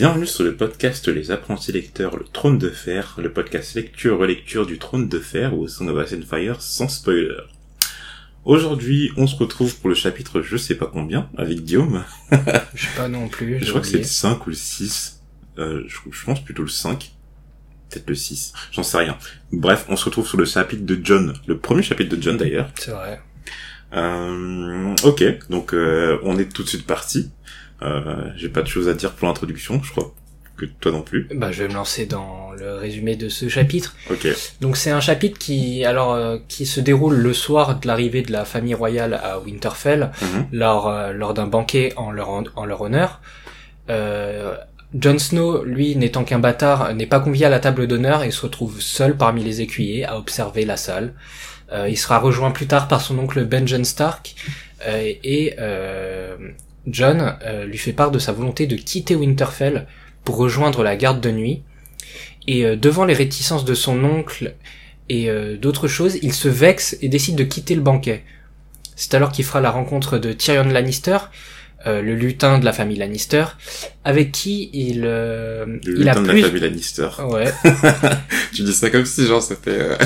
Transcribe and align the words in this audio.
Bienvenue 0.00 0.26
sur 0.26 0.44
le 0.44 0.56
podcast 0.56 1.08
Les 1.08 1.30
Apprentis 1.30 1.72
Lecteurs, 1.72 2.16
le 2.16 2.24
Trône 2.24 2.56
de 2.56 2.70
Fer, 2.70 3.16
le 3.18 3.30
podcast 3.30 3.74
lecture-relecture 3.74 4.64
du 4.64 4.78
Trône 4.78 5.10
de 5.10 5.18
Fer 5.18 5.54
ou 5.54 5.68
Song 5.68 5.90
of 5.90 6.06
Ice 6.06 6.16
and 6.18 6.26
Fire 6.26 6.62
sans 6.62 6.88
spoiler. 6.88 7.36
Aujourd'hui, 8.46 9.12
on 9.18 9.26
se 9.26 9.36
retrouve 9.36 9.76
pour 9.76 9.90
le 9.90 9.94
chapitre 9.94 10.40
je 10.40 10.56
sais 10.56 10.74
pas 10.74 10.86
combien, 10.90 11.28
avec 11.36 11.64
Guillaume. 11.64 12.02
Je 12.74 12.86
sais 12.86 12.96
pas 12.96 13.08
non 13.08 13.28
plus. 13.28 13.62
Je 13.62 13.68
crois 13.68 13.82
que 13.82 13.86
c'est 13.86 13.98
le 13.98 13.98
oublié. 13.98 14.10
5 14.10 14.46
ou 14.46 14.48
le 14.48 14.56
6. 14.56 15.20
Euh, 15.58 15.84
je, 15.86 15.98
je 16.10 16.24
pense 16.24 16.42
plutôt 16.42 16.62
le 16.62 16.70
5. 16.70 17.12
Peut-être 17.90 18.08
le 18.08 18.14
6. 18.14 18.54
J'en 18.72 18.82
sais 18.82 18.96
rien. 18.96 19.18
Bref, 19.52 19.84
on 19.90 19.96
se 19.96 20.06
retrouve 20.06 20.26
sur 20.26 20.38
le 20.38 20.46
chapitre 20.46 20.86
de 20.86 20.98
John. 21.04 21.34
Le 21.46 21.58
premier 21.58 21.82
chapitre 21.82 22.16
de 22.16 22.22
John 22.22 22.38
d'ailleurs. 22.38 22.70
C'est 22.76 22.92
vrai. 22.92 23.20
Euh, 23.92 24.94
ok, 25.02 25.24
donc 25.50 25.74
euh, 25.74 26.18
on 26.22 26.38
est 26.38 26.50
tout 26.50 26.62
de 26.62 26.68
suite 26.68 26.86
parti. 26.86 27.30
Euh, 27.82 28.30
J'ai 28.36 28.48
pas 28.48 28.62
de 28.62 28.66
choses 28.68 28.88
à 28.88 28.94
dire 28.94 29.12
pour 29.12 29.26
l'introduction, 29.28 29.80
je 29.82 29.90
crois 29.90 30.12
que 30.56 30.66
toi 30.66 30.92
non 30.92 31.00
plus. 31.02 31.26
Bah, 31.34 31.50
je 31.52 31.62
vais 31.62 31.68
me 31.70 31.74
lancer 31.74 32.04
dans 32.04 32.50
le 32.58 32.74
résumé 32.74 33.16
de 33.16 33.30
ce 33.30 33.48
chapitre. 33.48 33.96
Ok. 34.10 34.28
Donc 34.60 34.76
c'est 34.76 34.90
un 34.90 35.00
chapitre 35.00 35.38
qui, 35.38 35.84
alors, 35.86 36.12
euh, 36.12 36.36
qui 36.48 36.66
se 36.66 36.80
déroule 36.80 37.14
le 37.16 37.32
soir 37.32 37.80
de 37.80 37.86
l'arrivée 37.86 38.20
de 38.22 38.30
la 38.32 38.44
famille 38.44 38.74
royale 38.74 39.14
à 39.14 39.38
Winterfell, 39.40 40.10
Mhm. 40.20 40.46
lors, 40.52 40.88
euh, 40.88 41.12
lors 41.12 41.32
d'un 41.32 41.46
banquet 41.46 41.94
en 41.96 42.10
leur, 42.10 42.28
en, 42.28 42.64
leur 42.66 42.82
honneur. 42.82 43.20
Euh, 43.88 44.54
Jon 45.00 45.18
Snow, 45.18 45.62
lui, 45.64 45.96
n'étant 45.96 46.24
qu'un 46.24 46.40
bâtard, 46.40 46.92
n'est 46.94 47.06
pas 47.06 47.20
convié 47.20 47.46
à 47.46 47.48
la 47.48 47.60
table 47.60 47.86
d'honneur 47.86 48.22
et 48.24 48.30
se 48.30 48.42
retrouve 48.42 48.80
seul 48.80 49.16
parmi 49.16 49.42
les 49.44 49.60
écuyers 49.62 50.04
à 50.04 50.18
observer 50.18 50.64
la 50.66 50.76
salle. 50.76 51.14
Euh, 51.72 51.88
il 51.88 51.96
sera 51.96 52.18
rejoint 52.18 52.50
plus 52.50 52.66
tard 52.66 52.88
par 52.88 53.00
son 53.00 53.18
oncle 53.18 53.44
Benjen 53.44 53.84
Stark 53.84 54.34
euh, 54.86 55.12
et 55.22 55.54
euh, 55.60 56.36
John 56.86 57.36
euh, 57.42 57.66
lui 57.66 57.78
fait 57.78 57.92
part 57.92 58.10
de 58.10 58.18
sa 58.18 58.32
volonté 58.32 58.66
de 58.66 58.76
quitter 58.76 59.14
Winterfell 59.14 59.86
pour 60.24 60.36
rejoindre 60.36 60.82
la 60.82 60.96
garde 60.96 61.20
de 61.20 61.30
nuit. 61.30 61.62
Et 62.46 62.64
euh, 62.64 62.76
devant 62.76 63.04
les 63.04 63.14
réticences 63.14 63.64
de 63.64 63.74
son 63.74 64.02
oncle 64.04 64.54
et 65.08 65.28
euh, 65.28 65.56
d'autres 65.56 65.88
choses, 65.88 66.18
il 66.22 66.32
se 66.32 66.48
vexe 66.48 66.96
et 67.02 67.08
décide 67.08 67.36
de 67.36 67.44
quitter 67.44 67.74
le 67.74 67.82
banquet. 67.82 68.24
C'est 68.96 69.14
alors 69.14 69.32
qu'il 69.32 69.44
fera 69.44 69.60
la 69.60 69.70
rencontre 69.70 70.18
de 70.18 70.32
Tyrion 70.32 70.64
Lannister, 70.64 71.18
euh, 71.86 72.02
le 72.02 72.14
lutin 72.14 72.58
de 72.58 72.64
la 72.64 72.72
famille 72.72 72.98
Lannister, 72.98 73.44
avec 74.04 74.32
qui 74.32 74.68
il, 74.72 75.02
euh, 75.04 75.64
Le 75.84 76.00
il 76.00 76.08
a 76.08 76.12
lutin 76.12 76.22
de 76.22 76.28
plus... 76.28 76.40
la 76.42 76.46
famille 76.48 76.62
Lannister. 76.62 77.08
Ouais. 77.24 77.52
Tu 78.52 78.62
dis 78.62 78.72
ça 78.74 78.90
comme 78.90 79.06
si 79.06 79.26
genre 79.26 79.42
ça 79.42 79.54
fait... 79.56 79.78
euh, 79.80 79.96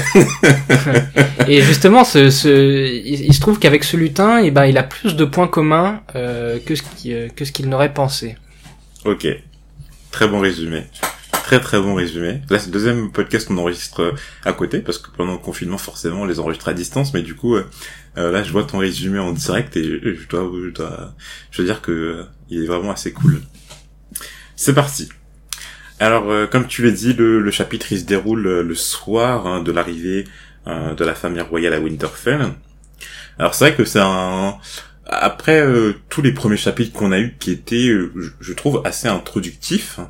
Et 1.48 1.62
justement, 1.62 2.04
ce, 2.04 2.30
ce, 2.30 2.48
il, 2.86 3.26
il 3.26 3.34
se 3.34 3.40
trouve 3.40 3.58
qu'avec 3.58 3.82
ce 3.84 3.96
lutin, 3.96 4.38
eh 4.42 4.50
ben, 4.50 4.66
il 4.66 4.78
a 4.78 4.82
plus 4.82 5.16
de 5.16 5.24
points 5.24 5.48
communs 5.48 6.02
euh, 6.14 6.58
que 6.64 6.74
ce 6.74 6.82
qui, 6.82 7.12
euh, 7.12 7.28
que 7.34 7.44
ce 7.44 7.52
qu'il 7.52 7.68
n'aurait 7.68 7.92
pensé. 7.92 8.36
Ok. 9.04 9.26
Très 10.10 10.28
bon 10.28 10.40
résumé. 10.40 10.84
Très 11.44 11.60
très 11.60 11.78
bon 11.78 11.94
résumé. 11.94 12.40
Là 12.48 12.58
c'est 12.58 12.68
le 12.68 12.72
deuxième 12.72 13.12
podcast 13.12 13.46
qu'on 13.46 13.58
enregistre 13.58 14.00
euh, 14.00 14.12
à 14.46 14.54
côté 14.54 14.78
parce 14.78 14.96
que 14.96 15.10
pendant 15.14 15.32
le 15.32 15.38
confinement 15.38 15.76
forcément 15.76 16.22
on 16.22 16.24
les 16.24 16.40
enregistre 16.40 16.68
à 16.68 16.72
distance 16.72 17.12
mais 17.12 17.20
du 17.20 17.34
coup 17.34 17.54
euh, 17.54 17.66
euh, 18.16 18.32
là 18.32 18.42
je 18.42 18.50
vois 18.50 18.64
ton 18.64 18.78
résumé 18.78 19.18
en 19.18 19.30
direct 19.32 19.76
et 19.76 19.84
je, 19.84 20.26
dois 20.26 20.50
je 20.64 20.70
dois 20.70 21.14
je 21.50 21.60
veux 21.60 21.68
dire 21.68 21.82
que 21.82 22.24
il 22.48 22.64
est 22.64 22.66
vraiment 22.66 22.92
assez 22.92 23.12
cool. 23.12 23.42
C'est 24.56 24.72
parti. 24.72 25.10
Alors 26.00 26.48
comme 26.48 26.66
tu 26.66 26.82
l'as 26.82 26.92
dit 26.92 27.12
le, 27.12 27.50
chapitre 27.50 27.92
il 27.92 27.98
se 27.98 28.04
déroule 28.06 28.60
le 28.60 28.74
soir 28.74 29.46
hein, 29.46 29.62
de 29.62 29.70
l'arrivée 29.70 30.24
de 30.66 31.04
la 31.04 31.14
famille 31.14 31.42
royale 31.42 31.74
à 31.74 31.80
Winterfell. 31.80 32.54
Alors 33.38 33.54
c'est 33.54 33.66
vrai 33.66 33.76
que 33.76 33.84
c'est 33.84 34.00
un 34.00 34.56
après 35.04 35.62
tous 36.08 36.22
les 36.22 36.32
premiers 36.32 36.56
chapitres 36.56 36.98
qu'on 36.98 37.12
a 37.12 37.18
eu 37.18 37.36
qui 37.38 37.50
étaient, 37.50 37.88
je, 37.88 38.30
je 38.40 38.52
trouve, 38.54 38.80
assez 38.86 39.08
introductifs, 39.08 40.00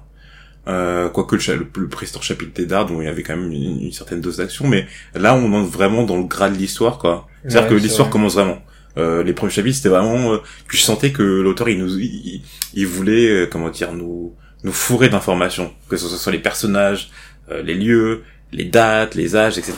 euh, 0.68 1.08
quoique 1.10 1.36
le, 1.36 1.56
le, 1.56 1.68
le 1.82 1.88
précédent 1.88 2.20
chapitre 2.20 2.52
des 2.54 2.66
Dards, 2.66 2.88
il 2.90 3.04
y 3.04 3.08
avait 3.08 3.22
quand 3.22 3.36
même 3.36 3.52
une, 3.52 3.80
une 3.82 3.92
certaine 3.92 4.20
dose 4.20 4.38
d'action, 4.38 4.66
mais 4.66 4.86
là 5.14 5.34
on 5.34 5.52
entre 5.52 5.70
vraiment 5.70 6.04
dans 6.04 6.16
le 6.16 6.24
gras 6.24 6.48
de 6.50 6.56
l'histoire, 6.56 6.98
quoi. 6.98 7.26
C'est-à-dire 7.48 7.70
Ouais, 7.70 7.76
que 7.76 7.82
l'histoire 7.82 8.08
vrai. 8.08 8.12
commence 8.12 8.34
vraiment. 8.34 8.58
Euh, 8.96 9.22
les 9.24 9.32
premiers 9.32 9.50
chapitres, 9.52 9.76
c'était 9.76 9.88
vraiment 9.88 10.32
euh, 10.34 10.38
je 10.68 10.76
sentais 10.78 11.10
que 11.12 11.22
l'auteur 11.22 11.68
il 11.68 11.78
nous, 11.78 11.98
il, 11.98 12.42
il 12.74 12.86
voulait, 12.86 13.28
euh, 13.28 13.46
comment 13.50 13.68
dire, 13.68 13.92
nous, 13.92 14.34
nous 14.62 14.72
fourrer 14.72 15.08
d'informations, 15.08 15.72
que 15.88 15.96
ce 15.96 16.08
soit 16.08 16.32
les 16.32 16.38
personnages, 16.38 17.10
euh, 17.50 17.62
les 17.62 17.74
lieux, 17.74 18.22
les 18.52 18.64
dates, 18.64 19.14
les 19.16 19.34
âges, 19.36 19.58
etc. 19.58 19.76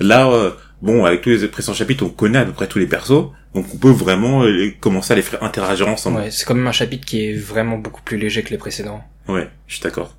Là, 0.00 0.30
euh, 0.30 0.50
bon, 0.82 1.04
avec 1.04 1.22
tous 1.22 1.30
les 1.30 1.48
précédents 1.48 1.74
chapitres, 1.74 2.04
on 2.04 2.10
connaît 2.10 2.38
à 2.40 2.44
peu 2.44 2.52
près 2.52 2.66
tous 2.68 2.78
les 2.78 2.86
persos, 2.86 3.30
donc 3.54 3.66
on 3.74 3.78
peut 3.78 3.90
vraiment 3.90 4.44
commencer 4.80 5.12
à 5.14 5.16
les 5.16 5.22
faire 5.22 5.42
interagir 5.42 5.88
ensemble. 5.88 6.18
Ouais, 6.18 6.30
c'est 6.30 6.44
quand 6.44 6.54
même 6.54 6.66
un 6.66 6.72
chapitre 6.72 7.06
qui 7.06 7.24
est 7.26 7.34
vraiment 7.36 7.78
beaucoup 7.78 8.02
plus 8.02 8.18
léger 8.18 8.42
que 8.42 8.50
les 8.50 8.58
précédents. 8.58 9.02
Ouais, 9.28 9.50
je 9.66 9.74
suis 9.74 9.82
d'accord. 9.82 10.14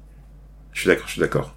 Je 0.73 0.81
suis 0.81 0.87
d'accord, 0.87 1.07
je 1.07 1.11
suis 1.13 1.21
d'accord. 1.21 1.55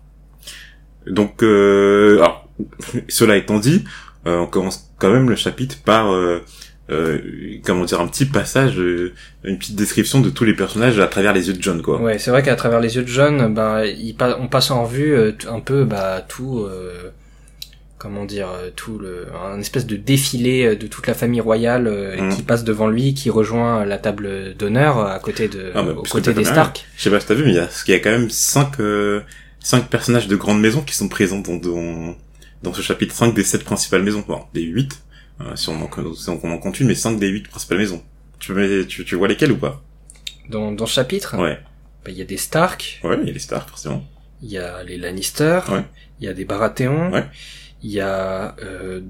Donc, 1.07 1.43
euh, 1.43 2.17
alors, 2.19 2.49
cela 3.09 3.37
étant 3.37 3.59
dit, 3.59 3.85
euh, 4.27 4.39
on 4.39 4.47
commence 4.47 4.93
quand 4.99 5.11
même 5.11 5.29
le 5.31 5.37
chapitre 5.37 5.77
par, 5.85 6.13
euh, 6.13 6.43
euh, 6.91 7.19
comment 7.65 7.85
dire, 7.85 8.01
un 8.01 8.09
petit 8.09 8.27
passage, 8.27 8.79
euh, 8.79 9.13
une 9.45 9.59
petite 9.59 9.77
description 9.77 10.21
de 10.21 10.31
tous 10.31 10.45
les 10.45 10.55
personnages 10.55 10.99
à 10.99 11.07
travers 11.07 11.33
les 11.33 11.49
yeux 11.49 11.55
de 11.55 11.63
John, 11.63 11.83
quoi. 11.83 12.01
Ouais, 12.01 12.19
c'est 12.19 12.31
vrai 12.31 12.43
qu'à 12.43 12.57
travers 12.57 12.81
les 12.81 12.97
yeux 12.97 13.03
de 13.03 13.09
John, 13.09 13.55
ben, 13.55 13.85
on 14.39 14.49
passe 14.49 14.71
en 14.71 14.85
revue 14.85 15.15
euh, 15.15 15.33
un 15.49 15.61
peu 15.61 15.85
bah, 15.85 16.25
tout, 16.27 16.67
comment 18.07 18.25
dire, 18.25 18.49
euh, 18.49 18.71
tout 18.75 18.99
le, 18.99 19.27
un 19.35 19.59
espèce 19.61 19.85
de 19.87 19.97
défilé 19.97 20.65
euh, 20.65 20.77
de 20.77 20.87
toute 20.87 21.07
la 21.09 21.15
famille 21.15 21.41
royale 21.41 21.87
euh, 21.89 22.17
Mhm. 22.21 22.35
qui 22.37 22.43
passe 22.43 22.63
devant 22.65 22.87
lui, 22.89 23.15
qui 23.15 23.31
rejoint 23.31 23.85
la 23.85 23.99
table 23.99 24.55
d'honneur 24.55 24.99
à 25.01 25.19
côté 25.19 25.49
de, 25.49 25.73
Ah, 25.75 25.83
bah, 25.83 25.93
aux 25.97 26.03
côtés 26.03 26.33
des 26.33 26.45
Stark. 26.45 26.87
Je 26.97 27.03
sais 27.03 27.11
pas 27.11 27.19
si 27.21 27.27
t'as 27.27 27.35
vu, 27.35 27.45
mais 27.45 27.51
il 27.51 27.57
y 27.57 27.59
a, 27.59 27.69
y 27.97 28.01
quand 28.01 28.11
même 28.11 28.31
cinq, 28.31 28.79
euh, 28.81 29.21
cinq 29.61 29.89
personnages 29.89 30.29
de 30.29 30.37
grandes 30.37 30.61
maisons 30.61 30.83
qui 30.83 30.95
sont 30.95 31.09
présents 31.09 31.41
dans, 31.41 31.57
dans, 31.57 32.15
dans 32.63 32.73
ce 32.73 32.81
chapitre. 32.83 33.15
Cinq 33.15 33.35
des 33.35 33.43
sept 33.45 33.65
principales 33.65 34.03
maisons. 34.05 34.25
Bon, 34.27 34.43
des 34.55 34.63
huit, 34.63 35.03
euh, 35.41 35.57
si 35.57 35.69
on 35.69 35.75
en, 35.83 35.91
si 36.15 36.29
on 36.31 36.51
en 36.53 36.59
compte 36.59 36.79
une, 36.81 36.87
mais 36.87 36.95
cinq 36.95 37.19
des 37.19 37.29
huit 37.29 37.49
principales 37.49 37.79
maisons. 37.79 38.03
Tu, 38.39 38.55
tu, 38.89 39.05
tu 39.05 39.15
vois 39.17 39.29
lesquelles 39.29 39.53
ou 39.53 39.57
pas? 39.57 39.83
Dans, 40.49 40.71
dans 40.71 40.87
ce 40.87 40.93
chapitre, 40.93 41.37
Ouais. 41.43 41.59
bah, 42.05 42.11
il 42.13 42.17
y 42.19 42.23
a 42.23 42.25
des 42.25 42.37
Stark, 42.37 43.01
Ouais, 43.03 43.17
il 43.21 43.27
y 43.27 43.31
a 43.31 43.33
les 43.33 43.39
stars, 43.41 43.69
forcément. 43.69 44.05
il 44.43 44.51
y 44.51 44.59
a 44.59 44.83
les 44.85 44.97
Lannister, 44.99 45.61
Ouais. 45.73 45.83
il 46.21 46.27
y 46.27 46.29
a 46.29 46.33
des 46.35 46.45
Baratheons, 46.45 47.11
Ouais. 47.13 47.25
Il 47.83 47.91
y 47.91 48.01
a, 48.01 48.55
euh, 48.63 49.01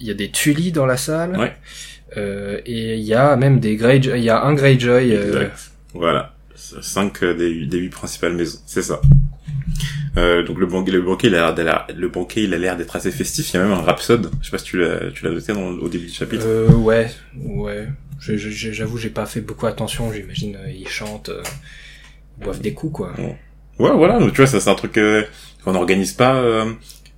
il 0.00 0.06
y 0.06 0.10
a 0.10 0.14
des 0.14 0.30
Tully 0.30 0.72
dans 0.72 0.86
la 0.86 0.96
salle, 0.96 1.36
Ouais. 1.38 1.54
euh, 2.16 2.60
et 2.66 2.96
il 2.96 3.04
y 3.04 3.14
a 3.14 3.36
même 3.36 3.60
des 3.60 3.76
Greyjoy, 3.76 4.18
il 4.18 4.24
y 4.24 4.30
a 4.30 4.42
un 4.44 4.54
Greyjoy, 4.54 5.12
euh, 5.14 5.26
Exact. 5.28 5.70
Voilà. 5.94 6.34
Cinq 6.54 7.22
euh, 7.22 7.34
des, 7.34 7.48
huit- 7.48 7.68
des 7.68 7.78
huit 7.78 7.90
principales 7.90 8.34
maisons. 8.34 8.58
C'est 8.66 8.82
ça. 8.82 9.00
Euh, 10.16 10.42
donc 10.42 10.58
le 10.58 10.66
banquet, 10.66 10.90
le 10.90 11.02
banquet, 11.02 11.28
il 11.28 11.34
a 11.34 11.52
l'air 11.52 11.86
le 11.94 12.08
banquet, 12.08 12.44
il 12.44 12.54
a 12.54 12.58
l'air 12.58 12.76
d'être 12.76 12.96
assez 12.96 13.10
festif. 13.10 13.52
Il 13.52 13.56
y 13.56 13.60
a 13.60 13.62
même 13.62 13.72
un 13.72 13.82
rhapsode. 13.82 14.30
Je 14.40 14.46
sais 14.46 14.50
pas 14.50 14.58
si 14.58 14.64
tu 14.64 14.78
l'as, 14.78 15.10
tu 15.12 15.24
l'as 15.24 15.30
noté 15.30 15.52
dans, 15.52 15.60
au 15.68 15.88
début 15.88 16.06
du 16.06 16.12
chapitre. 16.12 16.44
Euh, 16.46 16.68
ouais, 16.72 17.10
ouais. 17.44 17.88
Je- 18.18 18.36
je- 18.38 18.72
J'avoue, 18.72 18.96
j'ai 18.96 19.10
pas 19.10 19.26
fait 19.26 19.42
beaucoup 19.42 19.66
attention. 19.66 20.10
J'imagine 20.12 20.56
ils 20.74 20.88
chantent, 20.88 21.30
ils 22.38 22.44
boivent 22.44 22.60
des 22.62 22.72
coups, 22.72 22.94
quoi. 22.94 23.12
Ouais, 23.78 23.92
voilà. 23.94 24.18
Donc, 24.18 24.30
tu 24.32 24.36
vois, 24.38 24.46
ça 24.46 24.58
c'est 24.58 24.70
un 24.70 24.74
truc 24.74 24.98
qu'on 25.62 25.72
n'organise 25.72 26.14
pas. 26.14 26.42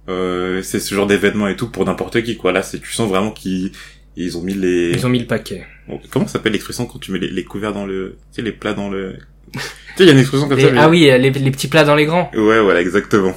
Euh, 0.09 0.63
c'est 0.63 0.81
ce 0.81 0.95
genre 0.95 1.07
d'événement 1.07 1.49
et 1.49 1.57
tout 1.57 1.69
pour 1.71 1.85
n'importe 1.85 2.23
qui, 2.23 2.37
quoi. 2.37 2.53
Là, 2.53 2.63
c'est 2.63 2.81
tu 2.81 2.93
sens 2.93 3.09
vraiment 3.09 3.31
qu'ils 3.31 3.73
ils 4.17 4.37
ont 4.39 4.43
mis 4.43 4.55
les. 4.55 4.91
Ils 4.93 5.07
ont 5.07 5.11
mis 5.11 5.19
le 5.21 5.27
paquet. 5.27 5.67
Bon, 5.87 6.01
comment 6.11 6.27
s'appelle 6.27 6.53
l'expression 6.53 6.87
quand 6.87 6.99
tu 6.99 7.13
mets 7.13 7.19
les, 7.19 7.31
les 7.31 7.45
couverts 7.45 7.73
dans 7.75 7.87
le, 7.87 8.17
tu 8.33 8.37
sais, 8.37 8.43
les 8.43 8.53
plats 8.53 8.75
dans 8.75 8.89
le. 8.91 9.15
tu 9.53 9.59
sais, 9.59 9.65
il 10.01 10.07
y 10.07 10.09
a 10.09 10.13
une 10.13 10.19
expression 10.19 10.49
comme 10.49 10.59
Les- 10.59 10.65
ça. 10.65 10.71
mais- 10.73 10.79
Ah 10.81 10.89
oui, 10.89 11.01
les, 11.03 11.19
les 11.31 11.51
petits 11.51 11.69
plats 11.69 11.85
dans 11.85 11.95
les 11.95 12.07
grands. 12.07 12.31
Ouais, 12.35 12.61
voilà, 12.61 12.81
exactement. 12.81 13.37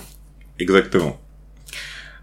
Exactement. 0.59 1.19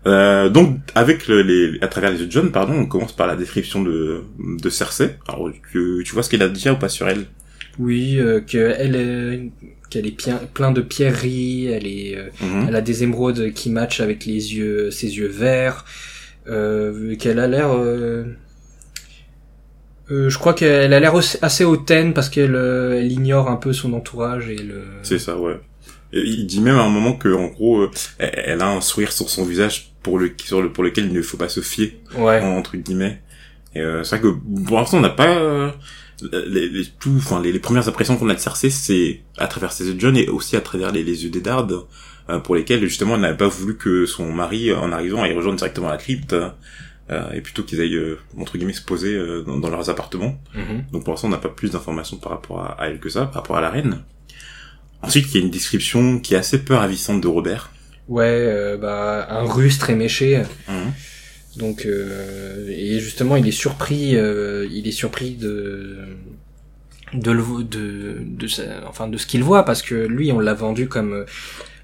Euh, 0.06 0.48
donc, 0.48 0.78
avec 0.94 1.26
le, 1.28 1.42
les, 1.42 1.78
à 1.82 1.88
travers 1.88 2.11
les 2.11 2.20
yeux 2.20 2.26
de 2.26 2.32
John, 2.32 2.50
pardon, 2.52 2.72
on 2.75 2.87
commence 2.87 3.12
par 3.14 3.26
la 3.26 3.37
description 3.37 3.82
de, 3.82 4.22
de 4.38 4.70
Cersei. 4.70 5.17
Alors, 5.28 5.50
tu, 5.72 6.02
tu 6.05 6.12
vois 6.14 6.22
ce 6.22 6.31
qu'il 6.31 6.43
a 6.43 6.49
dit 6.49 6.69
ou 6.70 6.76
pas 6.76 6.88
sur 6.88 7.08
elle? 7.08 7.26
Oui, 7.78 8.19
euh, 8.19 8.40
qu'elle 8.40 8.94
est, 8.96 9.50
qu'elle 9.90 10.06
est 10.06 10.17
plein 10.55 10.70
de 10.70 10.81
pierreries. 10.81 11.67
Elle 11.67 11.87
est, 11.87 12.17
euh, 12.17 12.29
Mhm. 12.43 12.67
elle 12.69 12.76
a 12.76 12.81
des 12.81 13.02
émeraudes 13.02 13.52
qui 13.52 13.70
matchent 13.70 14.00
avec 14.00 14.25
les 14.26 14.55
yeux, 14.55 14.90
ses 14.90 15.17
yeux 15.17 15.29
verts. 15.29 15.85
Euh, 16.49 17.14
qu'elle 17.17 17.38
a 17.40 17.46
l'air. 17.46 17.70
euh, 17.73 18.25
euh, 20.11 20.31
je 20.31 20.38
crois 20.38 20.55
qu'elle 20.55 20.94
a 20.94 21.00
l'air 21.00 21.14
assez 21.43 21.64
hautaine 21.64 22.14
parce 22.14 22.29
qu'elle 22.31 22.55
euh, 22.55 22.99
elle 22.99 23.12
ignore 23.12 23.50
un 23.50 23.56
peu 23.56 23.73
son 23.73 23.93
entourage 23.93 24.49
et 24.49 24.56
le. 24.56 24.82
C'est 25.02 25.19
ça, 25.19 25.37
ouais. 25.38 25.61
Et 26.14 26.20
il 26.20 26.46
dit 26.46 26.61
même 26.62 26.76
à 26.79 26.82
un 26.84 26.88
moment 26.88 27.12
que, 27.12 27.29
en 27.29 27.49
gros, 27.49 27.91
elle, 28.19 28.31
elle 28.32 28.61
a 28.62 28.69
un 28.70 28.81
sourire 28.81 29.12
sur 29.12 29.29
son 29.29 29.44
visage 29.44 29.93
pour 30.02 30.19
le, 30.19 30.32
sur 30.43 30.62
le, 30.62 30.73
pour 30.73 30.82
lequel 30.82 31.05
il 31.06 31.12
ne 31.12 31.20
faut 31.20 31.37
pas 31.37 31.50
se 31.50 31.61
fier, 31.61 31.96
Ouais. 32.17 32.41
entre 32.41 32.79
guillemets. 32.79 33.20
Et 33.75 33.81
euh, 33.82 34.02
c'est 34.05 34.17
vrai 34.17 34.31
que, 34.31 34.64
pour 34.67 34.79
l'instant, 34.79 34.96
on 34.96 35.00
n'a 35.02 35.11
pas, 35.11 35.29
euh, 35.37 35.70
les, 36.32 36.69
les, 36.69 36.85
tout, 36.99 37.15
enfin, 37.17 37.41
les, 37.41 37.53
les 37.53 37.59
premières 37.59 37.88
impressions 37.88 38.17
qu'on 38.17 38.29
a 38.29 38.35
de 38.35 38.41
Cersei, 38.41 38.70
c'est 38.70 39.20
à 39.37 39.47
travers 39.47 39.73
ses 39.73 39.87
yeux 39.87 39.94
de 39.94 40.00
John 40.00 40.17
et 40.17 40.29
aussi 40.29 40.56
à 40.56 40.61
travers 40.61 40.93
les, 40.93 41.03
les 41.03 41.25
yeux 41.25 41.31
des 41.31 41.41
Dards, 41.41 41.87
euh, 42.29 42.38
pour 42.38 42.55
lesquels, 42.55 42.81
justement, 42.81 43.15
elle 43.15 43.23
n'avait 43.23 43.37
pas 43.37 43.49
voulu 43.49 43.76
que 43.76 44.06
son 44.06 44.32
mari, 44.32 44.73
en 44.73 44.93
arrivant, 44.93 45.23
aille 45.23 45.35
rejoindre 45.35 45.59
directement 45.59 45.88
la 45.88 45.97
crypte, 45.97 46.35
euh, 46.35 47.31
et 47.32 47.41
plutôt 47.41 47.62
qu'ils 47.62 47.81
aillent, 47.81 47.97
euh, 47.97 48.19
entre 48.38 48.59
guillemets, 48.59 48.75
se 48.75 48.82
poser 48.82 49.15
euh, 49.15 49.43
dans, 49.43 49.59
dans 49.59 49.70
leurs 49.70 49.88
appartements. 49.88 50.38
Mhm. 50.55 50.85
Donc 50.93 51.05
pour 51.05 51.12
l'instant, 51.15 51.29
on 51.29 51.31
n'a 51.31 51.38
pas 51.38 51.49
plus 51.49 51.70
d'informations 51.70 52.19
par 52.19 52.32
rapport 52.32 52.61
à, 52.61 52.81
à 52.81 52.88
elle 52.88 52.99
que 53.00 53.09
ça, 53.09 53.25
par 53.26 53.43
rapport 53.43 53.56
à 53.56 53.61
la 53.61 53.70
reine. 53.70 54.03
Ensuite, 55.00 55.32
il 55.32 55.38
y 55.38 55.41
a 55.41 55.44
une 55.44 55.50
description 55.50 56.19
qui 56.19 56.35
est 56.35 56.38
assez 56.38 56.59
peu 56.59 56.75
ravissante 56.75 57.20
de 57.20 57.29
Robert. 57.29 57.70
Ouais, 58.09 58.25
euh, 58.26 58.76
bah 58.76 59.26
un 59.31 59.44
russe 59.50 59.79
très 59.79 59.94
méché. 59.94 60.43
Mhm. 60.69 60.93
Donc 61.58 61.87
euh, 61.87 62.69
et 62.70 63.00
justement, 63.00 63.37
il 63.37 63.46
est 63.49 63.52
surpris, 63.52 64.16
euh, 64.16 64.66
il 64.70 64.87
est 64.87 64.93
surpris 64.93 65.32
de 65.34 65.99
de 67.14 67.31
le 67.31 67.43
de 67.64 68.19
de 68.22 68.46
sa- 68.46 68.87
enfin 68.88 69.08
de 69.08 69.16
ce 69.16 69.26
qu'il 69.26 69.43
voit 69.43 69.64
parce 69.64 69.82
que 69.82 69.94
lui, 69.94 70.31
on 70.32 70.40
l'a 70.40 70.55
vendu 70.55 70.88
comme 70.88 71.12
euh, 71.14 71.25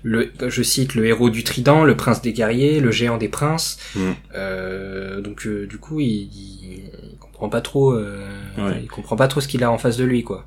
le 0.03 0.31
je 0.49 0.62
cite 0.62 0.94
le 0.94 1.06
héros 1.06 1.31
du 1.31 1.44
trident, 1.44 1.85
le 1.85 1.97
prince 1.97 2.23
des 2.23 2.32
guerriers, 2.32 2.81
le 2.81 2.91
géant 2.91 3.17
des 3.17 3.29
princes. 3.29 3.79
Mhm. 3.97 4.15
Euh, 4.35 5.21
donc 5.21 5.47
euh, 5.47 5.67
du 5.67 5.79
coup, 5.79 6.00
il, 6.00 6.29
il, 6.32 6.91
comprend 7.21 7.49
pas 7.49 7.61
trop 7.62 7.93
euh, 7.94 8.26
Ouais. 8.59 8.81
il 8.82 8.88
comprend 8.88 9.17
pas 9.17 9.26
trop 9.29 9.41
ce 9.41 9.49
qu'il 9.49 9.65
a 9.65 9.71
en 9.71 9.79
face 9.79 9.97
de 9.97 10.05
lui 10.05 10.23
quoi. 10.23 10.47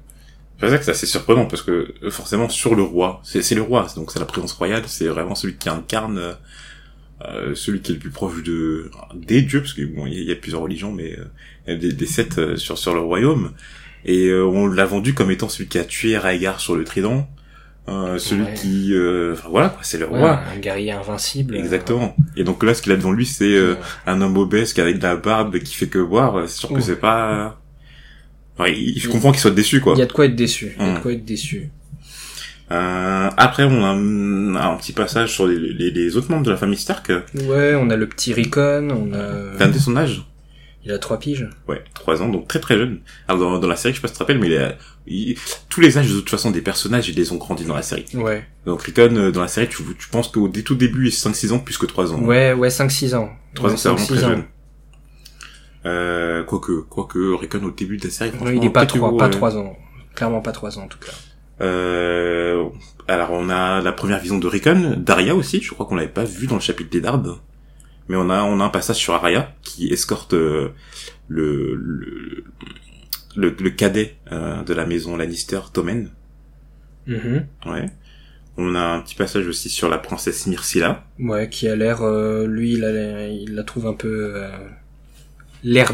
C'est 0.60 0.70
ça 0.70 0.78
que 0.78 0.86
c'est 0.86 0.92
assez 0.92 1.06
surprenant 1.06 1.46
parce 1.46 1.62
que 1.62 1.94
forcément 2.10 2.50
sur 2.50 2.74
le 2.76 2.82
roi, 2.84 3.20
c'est 3.24 3.42
c'est 3.44 3.54
le 3.56 3.62
roi, 3.62 3.88
donc 3.96 4.12
c'est 4.12 4.20
la 4.20 4.26
présence 4.26 4.54
royale, 4.54 4.84
c'est 4.88 5.08
vraiment 5.08 5.36
celui 5.36 5.56
qui 5.58 5.70
incarne 5.70 6.36
euh, 7.26 7.56
celui 7.56 7.82
qui 7.82 7.92
est 7.92 7.96
le 7.96 8.00
plus 8.02 8.10
proche 8.12 8.44
de 8.44 8.92
des 9.16 9.42
dieux 9.42 9.62
parce 9.62 9.74
que 9.74 9.82
bon 9.84 10.06
il 10.06 10.14
y, 10.14 10.18
a- 10.18 10.22
il 10.22 10.28
y 10.28 10.32
a 10.32 10.36
plusieurs 10.36 10.62
religions 10.62 10.92
mais 10.92 11.14
euh, 11.18 11.26
il 11.68 11.74
y 11.74 11.76
a 11.76 11.80
des, 11.80 11.92
des 11.94 12.06
sept 12.06 12.38
euh, 12.38 12.56
sur 12.58 12.78
sur 12.78 12.94
le 12.94 13.00
royaume 13.02 13.54
et 14.06 14.28
euh, 14.28 14.46
on 14.46 14.68
l'a 14.68 14.86
vendu 14.86 15.14
comme 15.16 15.32
étant 15.32 15.50
celui 15.50 15.68
qui 15.68 15.80
a 15.80 15.84
tué 15.84 16.18
Raegar 16.18 16.60
sur 16.62 16.76
le 16.76 16.84
trident, 16.84 17.28
euh, 17.90 18.18
celui 18.20 18.44
Ouais. 18.44 18.54
qui 18.54 18.94
euh, 18.94 19.34
enfin 19.34 19.50
voilà 19.50 19.70
quoi, 19.70 19.80
c'est 19.82 19.98
le 19.98 20.08
Ouais, 20.08 20.20
roi. 20.20 20.40
un 20.54 20.60
guerrier 20.60 20.92
invincible. 20.92 21.56
Exactement. 21.58 22.16
Et 22.36 22.44
donc 22.44 22.62
là, 22.64 22.74
ce 22.74 22.82
qu'il 22.82 22.92
a 22.92 22.96
devant 22.98 23.12
lui, 23.12 23.26
c'est 23.26 23.56
euh, 23.56 23.76
un 24.06 24.22
homme 24.22 24.38
obèse 24.38 24.74
qui 24.74 24.82
a 24.82 24.84
avec 24.84 24.98
de 25.00 25.04
la 25.04 25.16
barbe 25.16 25.58
qui 25.60 25.74
fait 25.74 25.88
que 25.88 25.98
voir. 25.98 26.48
C'est 26.48 26.60
sûr 26.60 26.70
que 26.70 26.76
Ouais. 26.76 26.82
c'est 26.82 27.00
pas. 27.00 27.60
Enfin, 28.58 28.70
il- 28.70 29.00
je 29.00 29.08
comprends 29.10 29.32
qu'il 29.32 29.40
soit 29.42 29.52
déçu, 29.52 29.82
quoi. 29.82 29.94
Il 29.96 30.00
y 30.00 30.04
a 30.04 30.06
de 30.06 30.12
quoi 30.14 30.26
être 30.26 30.36
déçu. 30.36 30.74
Il 30.80 30.86
y 30.86 30.90
a 30.90 30.94
de 30.94 30.98
Mm. 31.00 31.02
quoi 31.02 31.12
être 31.14 31.26
déçu. 31.26 31.70
Euh, 32.72 33.30
après, 33.38 33.64
on 33.64 33.84
a 33.84 33.88
un, 33.90 34.56
un 34.56 34.76
petit 34.78 34.92
passage 34.94 35.34
sur 35.34 35.48
les, 35.48 35.58
les, 35.58 35.90
les 35.92 36.18
autres 36.18 36.30
membres 36.30 36.44
de 36.46 36.52
la 36.52 36.58
famille 36.58 36.78
Stark. 36.78 37.12
Ouais, 37.46 37.76
on 37.76 37.90
a 37.90 37.96
le 37.96 38.08
petit 38.08 38.34
Rickon, 38.34 38.90
on 38.92 39.14
a... 39.14 39.58
T'as 39.58 39.72
son 39.74 39.96
âge? 39.96 40.24
Il 40.84 40.92
a 40.92 41.00
trois 41.00 41.20
piges. 41.20 41.50
Ouais, 41.68 41.84
trois 41.94 42.22
ans, 42.22 42.30
donc 42.30 42.48
très 42.48 42.60
très 42.62 42.78
jeune. 42.78 43.00
Alors 43.28 43.42
dans, 43.42 43.60
dans 43.60 43.68
la 43.68 43.76
série, 43.76 43.94
je 43.94 43.98
sais 44.00 44.02
pas 44.02 44.08
si 44.08 44.14
tu 44.14 44.18
te 44.20 44.24
rappelles, 44.24 44.40
mais 44.40 44.48
il 44.48 44.58
a, 44.58 44.76
il- 45.06 45.38
tous 45.70 45.82
les 45.82 45.98
âges 45.98 46.10
de 46.10 46.16
toute 46.20 46.30
façon 46.30 46.50
des 46.52 46.62
personnages, 46.62 47.10
ils 47.10 47.16
les 47.16 47.32
ont 47.34 47.36
grandis 47.38 47.66
dans 47.66 47.76
la 47.76 47.82
série. 47.82 48.06
Ouais. 48.14 48.46
Donc 48.66 48.84
Rickon, 48.84 49.14
euh, 49.16 49.32
dans 49.32 49.42
la 49.42 49.50
série, 49.50 49.68
tu, 49.68 49.84
tu 50.00 50.08
penses 50.10 50.30
qu'au 50.30 50.48
dès 50.48 50.62
tout 50.62 50.76
début, 50.76 51.04
il 51.04 51.08
est 51.08 51.26
5-6 51.26 51.52
ans 51.52 51.60
plus 51.60 51.78
que 51.78 51.86
3 51.86 52.14
ans. 52.14 52.22
Ouais, 52.22 52.54
ouais, 52.54 52.70
5-6 52.70 53.16
ans. 53.16 53.30
3 53.56 53.70
Ouais, 53.70 53.74
ans, 53.74 53.78
c'est 53.78 53.90
vraiment 53.90 54.04
5-6 54.06 54.08
très 54.08 54.24
ans. 54.24 54.28
jeune. 54.30 54.44
Euh, 55.86 56.44
quoique, 56.44 56.82
quoique, 56.82 57.36
Rickon 57.36 57.64
au 57.64 57.72
début 57.72 57.98
de 57.98 58.06
la 58.06 58.10
série, 58.12 58.30
Ouais, 58.32 58.36
franchement, 58.38 58.60
il 58.62 58.66
est 58.66 58.70
pas 58.70 58.82
peut-être 58.86 58.96
trois, 58.98 59.12
que, 59.12 59.18
pas 59.18 59.26
euh, 59.28 59.30
3 59.30 59.58
ans. 59.58 59.78
Clairement 60.16 60.42
pas 60.42 60.52
3 60.54 60.80
ans 60.80 60.84
en 60.84 60.88
tout 60.88 61.00
cas. 61.00 61.12
Euh, 61.62 62.66
alors 63.08 63.32
on 63.32 63.50
a 63.50 63.82
la 63.82 63.92
première 63.92 64.20
vision 64.20 64.38
de 64.38 64.48
Rickon, 64.48 64.96
Daria 64.98 65.36
aussi, 65.36 65.62
je 65.62 65.74
crois 65.74 65.86
qu'on 65.86 65.96
l'avait 65.96 66.08
pas 66.08 66.24
vu 66.24 66.48
dans 66.48 66.56
le 66.56 66.62
chapitre 66.62 66.90
des 66.90 67.02
Dardes. 67.02 67.36
Mais 68.10 68.16
on 68.16 68.30
a 68.30 68.44
on 68.44 68.60
a 68.60 68.64
un 68.64 68.70
passage 68.70 68.98
sur 68.98 69.14
Arya 69.14 69.54
qui 69.64 69.88
escorte 69.88 70.34
euh, 70.34 70.70
le, 71.28 71.76
le 71.76 72.44
le 73.36 73.56
le 73.60 73.70
cadet 73.70 74.16
euh, 74.32 74.64
de 74.64 74.74
la 74.74 74.86
maison 74.86 75.18
Lannister, 75.18 75.60
Tommen. 75.74 76.10
Mhm. 77.06 77.48
Ouais. 77.66 77.86
On 78.58 78.74
a 78.76 78.82
un 78.82 79.02
petit 79.02 79.16
passage 79.16 79.48
aussi 79.48 79.70
sur 79.70 79.88
la 79.88 80.00
princesse 80.00 80.48
Myrcilla. 80.48 81.06
Ouais, 81.20 81.48
qui 81.48 81.68
a 81.68 81.76
l'air, 81.76 82.02
euh, 82.02 82.48
lui, 82.48 82.74
il, 82.74 82.84
a 82.84 83.28
il 83.28 83.54
la 83.54 83.64
trouve 83.64 83.86
un 83.86 83.94
peu 83.94 84.50
l'air 85.64 85.94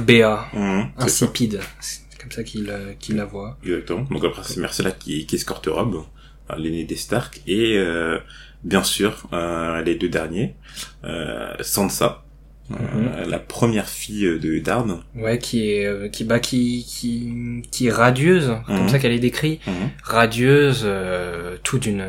c'est 1.79 1.95
ça. 1.95 2.02
C'est 2.23 2.29
comme 2.29 2.31
ça 2.31 2.43
qu'il 2.43 2.69
euh, 2.69 2.93
qu'il 2.99 3.15
la 3.17 3.25
voit. 3.25 3.57
Exactement. 3.63 4.01
Donc 4.09 4.23
la 4.23 4.29
princesse 4.29 4.57
Myrcilla 4.57 4.91
qui, 4.91 5.25
qui 5.25 5.35
escorte 5.35 5.67
Rob, 5.67 6.03
euh, 6.51 6.55
l'aîné 6.57 6.83
des 6.85 6.95
Stark, 6.95 7.41
et 7.47 7.77
euh, 7.77 8.19
bien 8.63 8.83
sûr 8.83 9.27
euh, 9.33 9.81
les 9.81 9.95
deux 9.95 10.09
derniers, 10.09 10.55
euh, 11.03 11.53
Sansa, 11.61 12.23
euh, 12.71 13.25
la 13.25 13.39
première 13.39 13.89
fille 13.89 14.39
de 14.39 14.59
Darn. 14.59 15.01
Ouais, 15.15 15.37
qui 15.37 15.69
est, 15.69 15.85
euh, 15.85 16.07
qui, 16.07 16.23
bah, 16.23 16.39
qui, 16.39 16.85
qui, 16.87 17.61
qui 17.71 17.87
est 17.87 17.91
radieuse, 17.91 18.55
comme 18.65 18.83
Mhm. 18.83 18.89
ça 18.89 18.99
qu'elle 18.99 19.11
est 19.11 19.19
décrite. 19.19 19.65
Mhm. 19.67 19.73
radieuse, 20.03 20.83
euh, 20.85 21.57
tout 21.63 21.77
d'une 21.79 22.05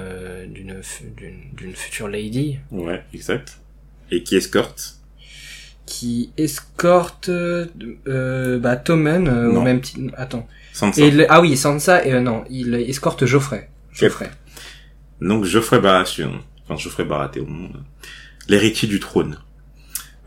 d'une 0.49 0.81
d'une 1.57 1.75
future 1.75 2.07
lady 2.09 2.59
Ouais, 2.71 3.03
exact. 3.13 3.59
Et 4.13 4.23
qui 4.23 4.37
escorte. 4.37 4.97
Qui 5.87 6.31
escorte 6.39 7.29
euh, 7.29 8.59
bah 8.59 8.77
Tommen 8.77 9.29
euh, 9.29 9.51
au 9.51 9.61
même 9.61 9.81
titre. 9.81 10.01
Attends. 10.17 10.47
Sansa. 10.73 11.03
Et 11.03 11.11
le- 11.11 11.27
ah 11.31 11.41
oui, 11.41 11.57
Sansa 11.57 12.05
et 12.07 12.13
euh, 12.15 12.21
non, 12.21 12.45
il 12.51 12.75
escorte 12.75 13.27
Geoffrey. 13.27 13.69
Geoffrey. 13.93 14.31
Donc 15.21 15.45
Geoffrey 15.45 15.81
Baratheon, 15.81 16.41
enfin 16.65 16.77
Geoffrey 16.77 17.05
Baratheon, 17.05 17.47
euh, 17.47 17.79
l'héritier 18.49 18.89
du 18.89 18.99
trône. 19.01 19.39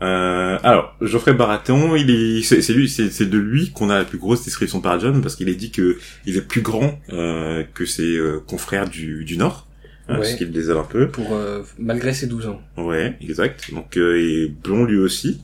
Euh, 0.00 0.58
alors 0.62 0.96
Geoffrey 1.00 1.34
Baratheon, 1.34 1.96
il 1.96 2.10
est, 2.10 2.42
c'est 2.42 2.62
c'est 2.62 2.72
lui, 2.72 2.88
c'est 2.88 3.10
c'est 3.10 3.26
de 3.26 3.36
lui 3.38 3.72
qu'on 3.72 3.90
a 3.90 3.98
la 3.98 4.04
plus 4.04 4.18
grosse 4.18 4.44
description 4.44 4.80
par 4.80 4.98
John 5.00 5.20
parce 5.20 5.34
qu'il 5.34 5.48
est 5.48 5.56
dit 5.56 5.72
que 5.72 5.98
il 6.24 6.36
est 6.36 6.40
plus 6.46 6.62
grand 6.62 7.00
euh, 7.12 7.64
que 7.74 7.84
ses 7.84 8.16
euh, 8.16 8.38
confrères 8.46 8.88
du 8.88 9.24
du 9.24 9.36
Nord, 9.36 9.66
ce 10.08 10.36
qui 10.36 10.44
le 10.44 10.50
désole 10.52 10.78
un 10.78 10.84
peu. 10.84 11.08
Pour 11.08 11.34
euh, 11.34 11.62
malgré 11.78 12.14
ses 12.14 12.28
12 12.28 12.46
ans. 12.46 12.62
Ouais, 12.76 13.18
exact. 13.20 13.74
Donc 13.74 13.96
euh, 13.96 14.16
est 14.18 14.48
blond 14.48 14.84
lui 14.84 14.98
aussi. 14.98 15.40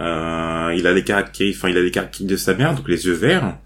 Euh, 0.00 0.74
il 0.76 0.86
a 0.86 0.92
les 0.92 1.04
caractéristiques, 1.04 1.58
enfin 1.58 1.68
il 1.68 1.76
a 1.76 1.82
les 1.82 1.90
caractéristiques 1.90 2.28
de 2.28 2.36
sa 2.36 2.54
mère, 2.54 2.74
donc 2.74 2.88
les 2.88 3.06
yeux 3.06 3.12
verts. 3.12 3.56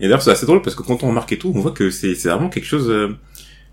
Et 0.00 0.04
d'ailleurs 0.04 0.22
c'est 0.22 0.30
assez 0.30 0.46
drôle 0.46 0.62
parce 0.62 0.76
que 0.76 0.82
quand 0.82 1.02
on 1.02 1.08
remarque 1.08 1.32
et 1.32 1.38
tout, 1.38 1.52
on 1.54 1.60
voit 1.60 1.72
que 1.72 1.90
c'est 1.90 2.14
vraiment 2.14 2.48
quelque 2.48 2.66
chose. 2.66 2.88
euh, 2.90 3.16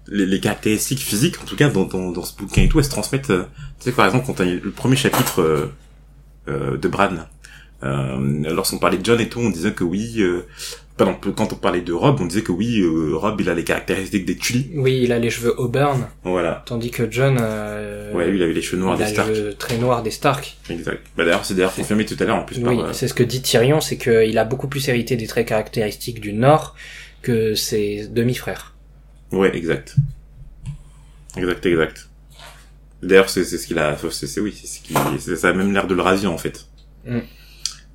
les, 0.07 0.39
caractéristiques 0.39 0.99
physiques, 0.99 1.41
en 1.41 1.45
tout 1.45 1.55
cas 1.55 1.69
dans, 1.69 2.23
ce 2.23 2.35
bouquin 2.35 2.61
et 2.61 2.69
tout, 2.69 2.77
elles 2.77 2.85
se 2.85 2.91
transmettent. 2.91 3.31
euh, 3.31 3.43
tu 3.79 3.85
sais 3.85 3.91
par 3.91 4.05
exemple 4.05 4.25
quand 4.27 4.33
t'as 4.33 4.45
le 4.45 4.71
premier 4.71 4.95
chapitre 4.95 5.71
de 6.47 6.87
Bran, 6.87 7.09
lorsqu'on 7.81 8.79
parlait 8.79 8.97
de 8.97 9.05
John 9.05 9.19
et 9.19 9.29
tout, 9.29 9.39
on 9.39 9.49
disait 9.49 9.71
que 9.73 9.83
oui. 9.83 10.15
Euh, 10.19 10.45
pardon, 10.97 11.15
quand 11.35 11.51
on 11.53 11.55
parlait 11.55 11.81
de 11.81 11.91
Rob, 11.93 12.17
on 12.21 12.25
disait 12.25 12.41
que 12.41 12.51
oui, 12.51 12.79
euh, 12.81 13.15
Rob 13.15 13.39
il 13.41 13.49
a 13.49 13.53
les 13.53 13.63
caractéristiques 13.63 14.25
des 14.25 14.37
Tully. 14.37 14.71
Oui, 14.75 15.01
il 15.03 15.11
a 15.11 15.19
les 15.19 15.29
cheveux 15.29 15.53
auburn, 15.59 16.07
Voilà. 16.23 16.63
tandis 16.65 16.89
que 16.89 17.09
John 17.11 17.37
euh, 17.39 18.13
Ouais, 18.13 18.27
lui 18.29 18.37
il 18.37 18.43
avait 18.43 18.53
les 18.53 18.61
cheveux 18.61 18.81
noirs 18.81 18.95
il 18.99 19.05
des 19.05 19.11
Stark. 19.11 19.27
les 19.29 19.35
cheveux 19.35 19.53
très 19.55 19.77
noirs 19.77 20.03
des 20.03 20.11
Stark. 20.11 20.57
Exact. 20.69 21.01
Bah 21.17 21.25
d'ailleurs 21.25 21.43
c'est 21.45 21.53
d'ailleurs 21.53 21.73
confirmé 21.75 22.05
tout 22.05 22.15
à 22.19 22.23
l'heure 22.23 22.37
en 22.37 22.43
plus 22.43 22.57
Oui, 22.59 22.63
par. 22.77 22.85
euh, 22.85 22.93
c'est 22.93 23.07
ce 23.09 23.13
que 23.13 23.23
dit 23.23 23.41
Tyrion, 23.41 23.81
c'est 23.81 23.97
qu'il 23.97 24.37
a 24.37 24.45
beaucoup 24.45 24.67
plus 24.69 24.87
hérité 24.87 25.15
des 25.17 25.27
traits 25.27 25.47
caractéristiques 25.49 26.21
du 26.21 26.31
Nord 26.33 26.75
que 27.21 27.55
ses 27.55 28.07
demi-frères. 28.07 28.73
Ouais, 29.31 29.55
exact. 29.55 29.95
Exact, 31.35 31.65
exact. 31.65 32.09
D'ailleurs, 33.03 33.29
c'est 33.29 33.43
c'est 33.43 33.57
ce 33.57 33.67
qu'il 33.67 33.77
a. 33.79 33.97
C'est 34.09 34.39
oui, 34.39 34.55
c'est 34.59 34.67
ce 34.67 34.79
qui. 34.81 34.93
Ça 35.35 35.49
a 35.49 35.53
même 35.53 35.73
l'air 35.73 35.85
de 35.87 35.93
le 35.93 36.01
rasier 36.01 36.27
en 36.27 36.37
fait. 36.37 36.65
Mm. 37.05 37.19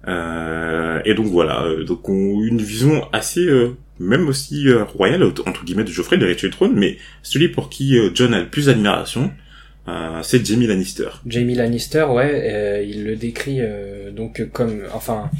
Euh, 0.08 1.00
et 1.04 1.14
donc 1.14 1.26
voilà. 1.26 1.62
euh, 1.64 1.84
Donc 1.84 2.08
on 2.08 2.42
une 2.42 2.60
vision 2.60 3.06
assez, 3.12 3.40
euh, 3.46 3.76
même 3.98 4.28
aussi 4.28 4.68
euh, 4.68 4.84
royale 4.84 5.22
entre 5.24 5.64
guillemets 5.64 5.84
de 5.84 5.90
Geoffrey, 5.90 6.16
de 6.16 6.24
l'héritier 6.24 6.48
du 6.48 6.54
trône, 6.54 6.72
mais 6.74 6.96
celui 7.22 7.48
pour 7.48 7.68
qui 7.68 7.98
euh, 7.98 8.10
John 8.14 8.32
a 8.34 8.40
le 8.40 8.48
plus 8.48 8.66
d'admiration, 8.66 9.30
euh, 9.88 10.20
c'est 10.22 10.44
Jamie 10.46 10.66
Lannister. 10.66 11.08
Jamie 11.26 11.54
Lannister, 11.54 12.04
ouais, 12.04 12.30
euh, 12.54 12.82
il 12.82 13.04
le 13.04 13.16
décrit 13.16 13.58
euh, 13.60 14.10
donc 14.10 14.42
comme, 14.52 14.82
enfin, 14.94 15.30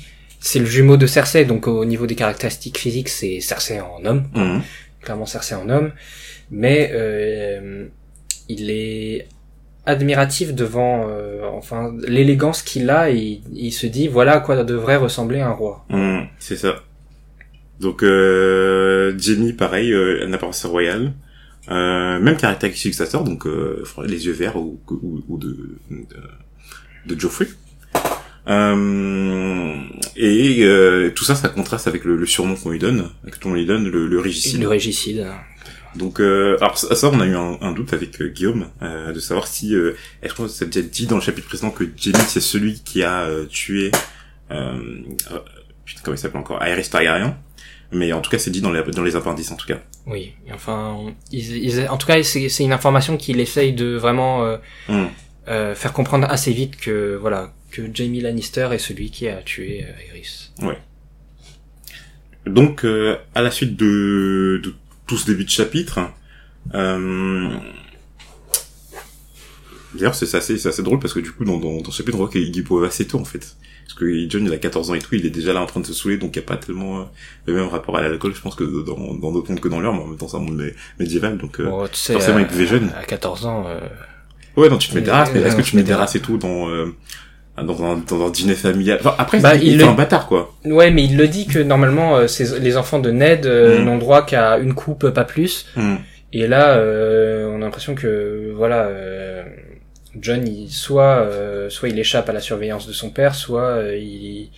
c'est 0.41 0.59
le 0.59 0.67
jumeau 0.67 0.97
de 0.97 1.07
Cersei, 1.07 1.45
donc 1.45 1.67
au 1.69 1.85
niveau 1.85 2.07
des 2.07 2.15
caractéristiques 2.15 2.79
physiques, 2.79 3.09
c'est 3.09 3.41
Cersei 3.41 3.81
en 3.81 4.05
homme, 4.05 4.25
Mhm. 4.35 4.63
clairement 5.03 5.27
Cersei 5.27 5.55
en 5.55 5.69
homme, 5.71 5.93
mais 6.51 6.91
euh, 6.93 7.87
il 8.49 8.71
est 8.71 9.27
admiratif 9.91 10.55
devant, 10.55 11.07
euh, 11.09 11.43
enfin, 11.53 11.93
l'élégance 12.07 12.63
qu'il 12.63 12.89
a, 12.91 13.11
et 13.11 13.41
il 13.55 13.73
se 13.73 13.87
dit 13.87 14.09
voilà 14.09 14.37
à 14.37 14.41
quoi 14.41 14.65
devrait 14.65 14.97
ressembler 14.97 15.41
un 15.41 15.53
roi. 15.53 15.85
Mhm, 15.91 16.27
c'est 16.39 16.57
ça. 16.57 16.83
Donc 17.81 18.03
euh, 18.03 19.15
Jamie, 19.19 19.53
pareil, 19.53 19.93
euh, 19.93 20.27
une 20.27 20.35
apparence 20.35 20.65
royale. 20.65 21.13
Euh, 21.71 22.19
même 22.19 22.37
caractéristique 22.37 22.93
que 22.93 22.97
sa 22.97 23.07
sœur, 23.07 23.23
donc 23.23 23.47
euh, 23.47 23.85
les 24.05 24.27
yeux 24.27 24.33
verts 24.33 24.57
ou, 24.57 24.81
ou, 24.91 25.23
ou 25.29 25.39
de, 25.39 25.57
de, 25.91 26.07
de 27.07 27.21
Geoffrey. 27.21 27.47
Et 30.17 31.13
tout 31.15 31.25
ça, 31.25 31.35
ça 31.35 31.49
contraste 31.49 31.87
avec 31.87 32.05
le, 32.05 32.17
le 32.17 32.27
surnom 32.27 32.57
qu'on 32.57 32.71
lui 32.71 32.79
donne, 32.79 33.09
que 33.31 33.49
on 33.49 33.55
lui 33.55 33.67
donne, 33.67 33.89
le, 33.89 34.09
le 34.09 34.21
régicide. 34.21 34.61
Le 34.61 34.69
régicide. 34.69 35.27
Donc, 35.97 36.21
euh, 36.21 36.57
alors 36.61 36.79
ça, 36.79 36.95
ça, 36.95 37.11
on 37.13 37.19
a 37.21 37.27
eu 37.27 37.35
un, 37.35 37.59
un 37.61 37.73
doute 37.73 37.93
avec 37.93 38.21
euh, 38.23 38.29
Guillaume 38.29 38.69
euh, 38.83 39.13
de 39.13 39.19
savoir 39.21 39.47
si, 39.49 39.75
euh, 39.75 39.97
est-ce 40.23 40.35
qu'on 40.35 40.47
s'est 40.49 40.67
déjà 40.67 40.83
dit 40.83 41.07
dans 41.07 41.17
le 41.17 41.21
chapitre 41.23 41.49
précédent 41.49 41.71
que 41.73 41.85
Jamie 41.97 42.19
c'est 42.29 42.41
celui 42.41 42.81
qui 42.83 43.03
a 43.03 43.23
euh, 43.23 43.47
tué, 43.47 43.91
euh, 44.53 44.79
putain 45.85 46.01
comment 46.05 46.15
il 46.15 46.19
s'appelle 46.19 46.41
encore, 46.41 46.63
Aerys 46.63 46.89
Targaryen. 46.89 47.37
Mais 47.93 48.13
en 48.13 48.21
tout 48.21 48.31
cas, 48.31 48.39
c'est 48.39 48.53
dit 48.53 48.61
dans 48.61 48.71
les 48.71 48.83
dans 48.85 49.03
les 49.03 49.17
appendices 49.17 49.51
en 49.51 49.57
tout 49.57 49.67
cas. 49.67 49.81
Oui, 50.07 50.33
enfin, 50.55 51.13
ils, 51.33 51.57
ils- 51.57 51.89
en 51.89 51.97
tout 51.97 52.07
cas, 52.07 52.23
c'est 52.23 52.49
c'est 52.49 52.63
une 52.63 52.73
information 52.73 53.17
qu'il 53.17 53.41
essaye 53.41 53.73
de 53.73 53.97
vraiment 53.97 54.45
euh, 55.49 55.75
faire 55.75 55.93
comprendre 55.93 56.29
assez 56.31 56.53
vite 56.53 56.77
que 56.77 57.17
voilà 57.21 57.53
que 57.73 57.83
Jamie 57.93 58.21
Lannister 58.21 58.69
est 58.73 58.79
celui 58.79 59.11
qui 59.11 59.27
a 59.29 59.43
tué 59.43 59.81
Aerys. 60.09 60.51
Donc, 62.47 62.85
euh, 62.85 63.17
à 63.35 63.43
la 63.43 63.51
suite 63.51 63.77
de, 63.77 64.61
de 64.63 64.75
tout 65.11 65.17
ce 65.17 65.27
début 65.27 65.45
de 65.45 65.51
chapitre, 65.51 65.99
Euh... 66.73 67.49
D'ailleurs, 69.93 70.15
c'est 70.15 70.33
assez, 70.37 70.57
c'est 70.57 70.69
assez 70.69 70.85
drôle 70.85 71.01
parce 71.01 71.13
que 71.13 71.19
du 71.19 71.33
coup, 71.33 71.45
dans, 71.45 71.59
dans, 71.59 71.81
dans 71.81 71.91
ce 71.91 71.97
chapitre, 71.97 72.17
on 72.17 72.21
voit 72.21 72.29
qu'il 72.31 72.63
peut 72.63 72.87
assez 72.87 73.09
tôt, 73.09 73.19
en 73.19 73.25
fait. 73.25 73.57
Parce 73.87 73.95
que 73.99 74.31
John, 74.31 74.45
il 74.45 74.53
a 74.53 74.57
14 74.57 74.91
ans 74.91 74.95
et 74.95 75.01
tout, 75.01 75.17
il 75.17 75.27
est 75.27 75.31
déjà 75.31 75.53
là 75.53 75.63
en 75.63 75.67
train 75.67 75.81
de 75.81 75.87
se 75.87 75.93
saouler, 75.93 76.17
donc 76.17 76.37
il 76.37 76.39
n'y 76.39 76.45
a 76.45 76.47
pas 76.47 76.57
tellement 76.59 77.01
euh, 77.01 77.05
le 77.47 77.55
même 77.55 77.67
rapport 77.67 77.97
à 77.97 78.03
l'alcool, 78.03 78.33
je 78.37 78.41
pense, 78.41 78.55
que 78.55 78.63
dans, 78.63 79.15
dans 79.15 79.33
d'autres 79.33 79.51
mondes 79.51 79.59
que 79.59 79.69
dans 79.69 79.81
leur, 79.81 79.93
mais 79.95 79.99
en 80.01 80.07
même 80.07 80.17
temps, 80.17 80.29
c'est 80.29 80.37
un 80.37 80.41
monde 80.41 80.63
médiéval, 81.01 81.39
donc 81.39 81.59
euh, 81.59 81.65
Bon, 81.65 81.89
tu 81.89 81.97
sais, 81.97 82.13
forcément, 82.13 82.39
à, 82.39 82.43
il 82.43 82.47
devait 82.47 82.69
jeune. 82.69 82.93
À 82.97 83.03
14 83.03 83.47
ans, 83.47 83.65
euh, 83.67 83.81
Ouais, 84.57 84.69
non, 84.69 84.79
tu 84.79 84.91
te 84.91 84.95
mets 84.95 85.03
des 85.03 85.11
races, 85.11 85.31
mais 85.35 85.41
est-ce 85.41 85.57
que 85.57 85.63
tu 85.63 85.75
mets 85.75 85.83
met 85.83 85.87
des 85.87 85.89
des 85.89 85.99
races 85.99 86.15
et 86.15 86.21
tout 86.21 86.37
dans, 86.39 86.69
euh, 86.69 86.95
dans 87.63 87.83
un, 87.85 87.97
dans 88.09 88.27
un 88.27 88.31
dîner 88.31 88.55
familial 88.55 88.99
Enfin, 89.01 89.15
après, 89.19 89.41
Bah, 89.41 89.55
il, 89.55 89.63
il 89.63 89.69
il 89.73 89.79
le- 89.79 89.85
est 89.85 89.89
un 89.89 89.93
bâtard, 89.95 90.27
quoi. 90.27 90.55
Ouais, 90.65 90.91
mais 90.91 91.05
il 91.05 91.17
le 91.17 91.29
dit 91.29 91.47
que 91.47 91.59
normalement, 91.59 92.17
euh, 92.17 92.27
les 92.61 92.77
enfants 92.77 92.99
de 92.99 93.11
Ned 93.11 93.47
euh, 93.47 93.81
Mm. 93.81 93.85
n'ont 93.85 93.99
droit 93.99 94.25
qu'à 94.27 94.59
une 94.59 94.75
coupe, 94.75 95.09
pas 95.11 95.25
plus. 95.25 95.67
Hmm. 95.77 95.97
Et 96.33 96.47
là, 96.47 96.77
euh, 96.77 97.49
on 97.53 97.57
a 97.57 97.65
l'impression 97.65 97.95
que 97.95 98.53
voilà, 98.57 98.85
euh, 98.85 99.43
John, 100.21 100.47
il, 100.47 100.69
soit 100.71 101.19
euh, 101.23 101.69
soit 101.71 101.89
il 101.89 101.99
échappe 101.99 102.29
à 102.29 102.33
la 102.33 102.41
surveillance 102.41 102.87
de 102.87 102.93
son 102.93 103.11
père, 103.11 103.35
soit 103.35 103.63
euh, 103.63 103.97
il 103.97 104.51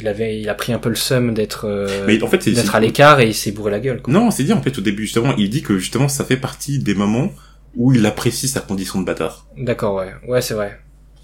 il 0.00 0.08
avait 0.08 0.38
il 0.40 0.48
a 0.48 0.54
pris 0.54 0.72
un 0.72 0.78
peu 0.78 0.88
le 0.90 0.94
seum 0.94 1.32
d'être 1.32 1.66
euh, 1.66 1.86
en 2.22 2.26
fait, 2.28 2.48
d'être 2.50 2.74
à 2.74 2.80
l'écart 2.80 3.20
et 3.20 3.28
il 3.28 3.34
s'est 3.34 3.52
bourré 3.52 3.70
la 3.70 3.80
gueule. 3.80 4.02
Quoi. 4.02 4.12
Non, 4.12 4.30
c'est 4.30 4.44
dit, 4.44 4.52
en 4.52 4.60
fait, 4.62 4.76
au 4.76 4.80
début, 4.82 5.04
justement, 5.04 5.34
il 5.38 5.48
dit 5.48 5.62
que, 5.62 5.78
justement, 5.78 6.08
ça 6.08 6.24
fait 6.24 6.36
partie 6.36 6.78
des 6.80 6.94
moments 6.94 7.30
où 7.76 7.92
il 7.94 8.04
apprécie 8.04 8.48
sa 8.48 8.60
condition 8.60 9.00
de 9.00 9.06
bâtard. 9.06 9.46
D'accord, 9.56 9.94
ouais, 9.94 10.12
ouais, 10.28 10.40
c'est 10.42 10.54
vrai. 10.54 10.78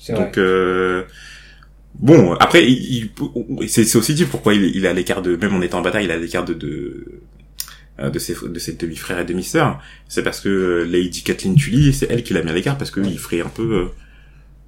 Donc, 0.08 0.38
euh, 0.38 1.04
bon, 1.94 2.32
après, 2.34 2.64
il, 2.70 3.10
il- 3.60 3.68
c'est 3.68 3.84
c'est 3.84 3.98
aussi 3.98 4.14
dit 4.14 4.24
pourquoi 4.24 4.54
il, 4.54 4.64
est- 4.64 4.70
il 4.74 4.84
est 4.84 4.88
à 4.88 4.92
l'écart 4.92 5.22
de, 5.22 5.36
même 5.36 5.54
en 5.54 5.62
étant 5.62 5.78
un 5.78 5.82
bâtard, 5.82 6.00
il 6.00 6.10
est 6.10 6.14
à 6.14 6.16
l'écart 6.18 6.44
de, 6.44 6.54
de, 6.54 7.20
euh, 8.00 8.10
de 8.10 8.18
ses, 8.18 8.34
de 8.42 8.58
ses 8.58 8.72
demi-frères 8.72 9.20
et 9.20 9.24
demi-sœurs. 9.24 9.80
C'est 10.08 10.22
parce 10.22 10.40
que 10.40 10.48
euh, 10.48 10.84
Lady 10.84 11.22
Kathleen 11.22 11.54
Tully, 11.54 11.92
c'est 11.92 12.10
elle 12.10 12.22
qui 12.22 12.34
l'a 12.34 12.42
mis 12.42 12.50
à 12.50 12.54
l'écart 12.54 12.76
parce 12.78 12.90
qu'il 12.90 13.18
ferait 13.18 13.40
un 13.42 13.48
peu, 13.48 13.62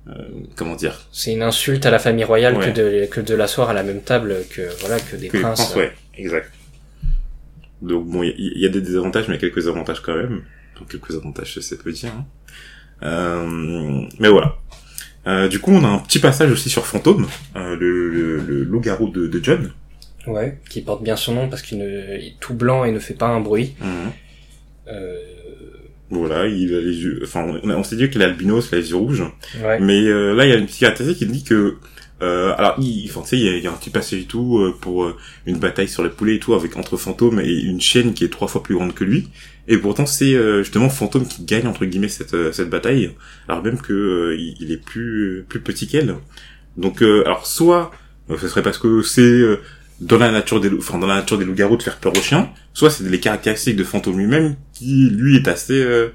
euh, 0.06 0.10
euh, 0.10 0.12
comment 0.56 0.76
dire, 0.76 1.00
C'est 1.12 1.32
une 1.32 1.42
insulte 1.42 1.86
à 1.86 1.90
la 1.90 1.98
famille 1.98 2.24
royale 2.24 2.56
Ouais. 2.56 2.72
que 2.72 2.76
de 2.78 3.06
que 3.06 3.20
de 3.20 3.34
l'asseoir 3.34 3.70
à 3.70 3.72
la 3.74 3.82
même 3.82 4.02
table 4.02 4.36
que 4.50 4.62
voilà 4.80 5.00
que 5.00 5.16
des 5.16 5.28
que 5.28 5.38
princes. 5.38 5.60
princes, 5.60 5.76
ouais, 5.76 5.92
exact. 6.16 6.50
Donc 7.82 8.06
bon, 8.06 8.22
il 8.22 8.28
y, 8.28 8.32
a- 8.32 8.34
il 8.56 8.60
y 8.62 8.66
a 8.66 8.68
des 8.68 8.80
désavantages, 8.80 9.28
mais 9.28 9.38
quelques 9.38 9.66
avantages 9.66 10.00
quand 10.00 10.14
même. 10.14 10.42
Donc 10.78 10.88
quelques 10.90 11.14
avantages, 11.16 11.58
c'est 11.60 11.82
peu 11.82 11.92
dire. 11.92 12.12
hein. 12.14 12.24
Euh, 13.02 14.06
mais 14.18 14.28
voilà. 14.28 14.56
Euh, 15.26 15.48
du 15.48 15.58
coup, 15.58 15.72
on 15.72 15.84
a 15.84 15.88
un 15.88 15.98
petit 15.98 16.18
passage 16.18 16.50
aussi 16.50 16.68
sur 16.68 16.86
Fantôme, 16.86 17.26
euh, 17.56 17.76
le, 17.76 18.08
le, 18.10 18.38
le 18.40 18.64
loup-garou 18.64 19.08
de, 19.08 19.26
de 19.26 19.42
John. 19.42 19.70
Ouais, 20.26 20.58
qui 20.70 20.80
porte 20.82 21.02
bien 21.02 21.16
son 21.16 21.34
nom 21.34 21.48
parce 21.48 21.62
qu'il 21.62 21.80
est 21.82 22.34
tout 22.40 22.54
blanc 22.54 22.84
et 22.84 22.92
ne 22.92 22.98
fait 22.98 23.14
pas 23.14 23.28
un 23.28 23.40
bruit. 23.40 23.74
Mhm. 23.80 24.10
Euh, 24.88 25.16
Voilà, 26.10 26.46
il 26.46 26.74
a 26.74 26.80
les 26.80 26.96
yeux. 27.02 27.20
Enfin, 27.24 27.46
on, 27.62 27.70
on 27.70 27.82
s'est 27.82 27.96
dit 27.96 28.08
qu'il 28.10 28.22
a 28.22 28.26
albinos, 28.26 28.68
il 28.70 28.74
a 28.76 28.78
les 28.78 28.90
yeux 28.90 28.96
rouges. 28.96 29.24
ouais. 29.62 29.80
Mais 29.80 30.00
euh, 30.04 30.34
là, 30.34 30.44
il 30.46 30.50
y 30.50 30.52
a 30.52 30.56
une 30.56 30.66
petite 30.66 30.80
caractéristique 30.80 31.26
qui 31.26 31.32
dit 31.32 31.44
que. 31.44 31.76
Euh, 32.22 32.54
alors, 32.56 32.76
il, 32.78 33.06
enfin, 33.10 33.22
tu 33.22 33.28
sais, 33.30 33.36
il 33.38 33.44
y, 33.44 33.48
a, 33.48 33.56
il 33.56 33.62
y 33.62 33.66
a 33.66 33.70
un 33.70 33.74
petit 33.74 33.90
passage 33.90 34.20
et 34.20 34.24
tout 34.24 34.58
euh, 34.58 34.74
pour 34.80 35.12
une 35.46 35.58
bataille 35.58 35.88
sur 35.88 36.02
les 36.04 36.10
poulets 36.10 36.36
et 36.36 36.38
tout 36.38 36.54
avec 36.54 36.76
entre 36.76 36.96
Fantôme 36.96 37.40
et 37.40 37.52
une 37.52 37.80
chienne 37.80 38.14
qui 38.14 38.24
est 38.24 38.28
trois 38.28 38.48
fois 38.48 38.62
plus 38.62 38.76
grande 38.76 38.94
que 38.94 39.04
lui. 39.04 39.28
Et 39.66 39.78
pourtant, 39.78 40.04
c'est 40.06 40.34
euh, 40.34 40.62
justement 40.62 40.88
Fantôme 40.90 41.26
qui 41.26 41.44
gagne 41.44 41.66
entre 41.66 41.84
guillemets 41.86 42.08
cette 42.08 42.34
euh, 42.34 42.52
cette 42.52 42.68
bataille, 42.68 43.12
alors 43.48 43.62
même 43.62 43.78
que 43.80 43.92
euh, 43.92 44.36
il, 44.38 44.70
est 44.70 44.76
plus 44.76 45.44
plus 45.48 45.60
petit 45.60 45.86
qu'elle. 45.86 46.16
Donc, 46.76 47.02
euh, 47.02 47.22
alors 47.24 47.46
soit 47.46 47.90
euh, 48.30 48.36
ce 48.38 48.48
serait 48.48 48.62
parce 48.62 48.78
que 48.78 49.02
c'est 49.02 49.22
euh, 49.22 49.60
dans 50.00 50.18
la 50.18 50.30
nature 50.30 50.60
des 50.60 50.70
enfin 50.76 50.98
dans 50.98 51.06
la 51.06 51.16
nature 51.16 51.38
des 51.38 51.44
loups-garous 51.44 51.76
de 51.78 51.82
faire 51.82 51.96
peur 51.98 52.12
aux 52.16 52.20
chiens, 52.20 52.50
soit 52.74 52.90
c'est 52.90 53.04
les 53.04 53.20
caractéristiques 53.20 53.76
de 53.76 53.84
Fantôme 53.84 54.18
lui-même 54.18 54.56
qui 54.72 55.08
lui 55.10 55.36
est 55.36 55.48
assez, 55.48 55.80
euh, 55.82 56.08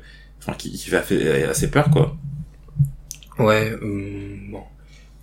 qui, 0.58 0.72
qui 0.72 0.90
fait 0.90 0.98
assez- 1.46 1.70
peur 1.72 1.90
quoi. 1.90 2.16
Ouais, 3.40 3.74
hum, 3.82 4.52
bon. 4.52 4.64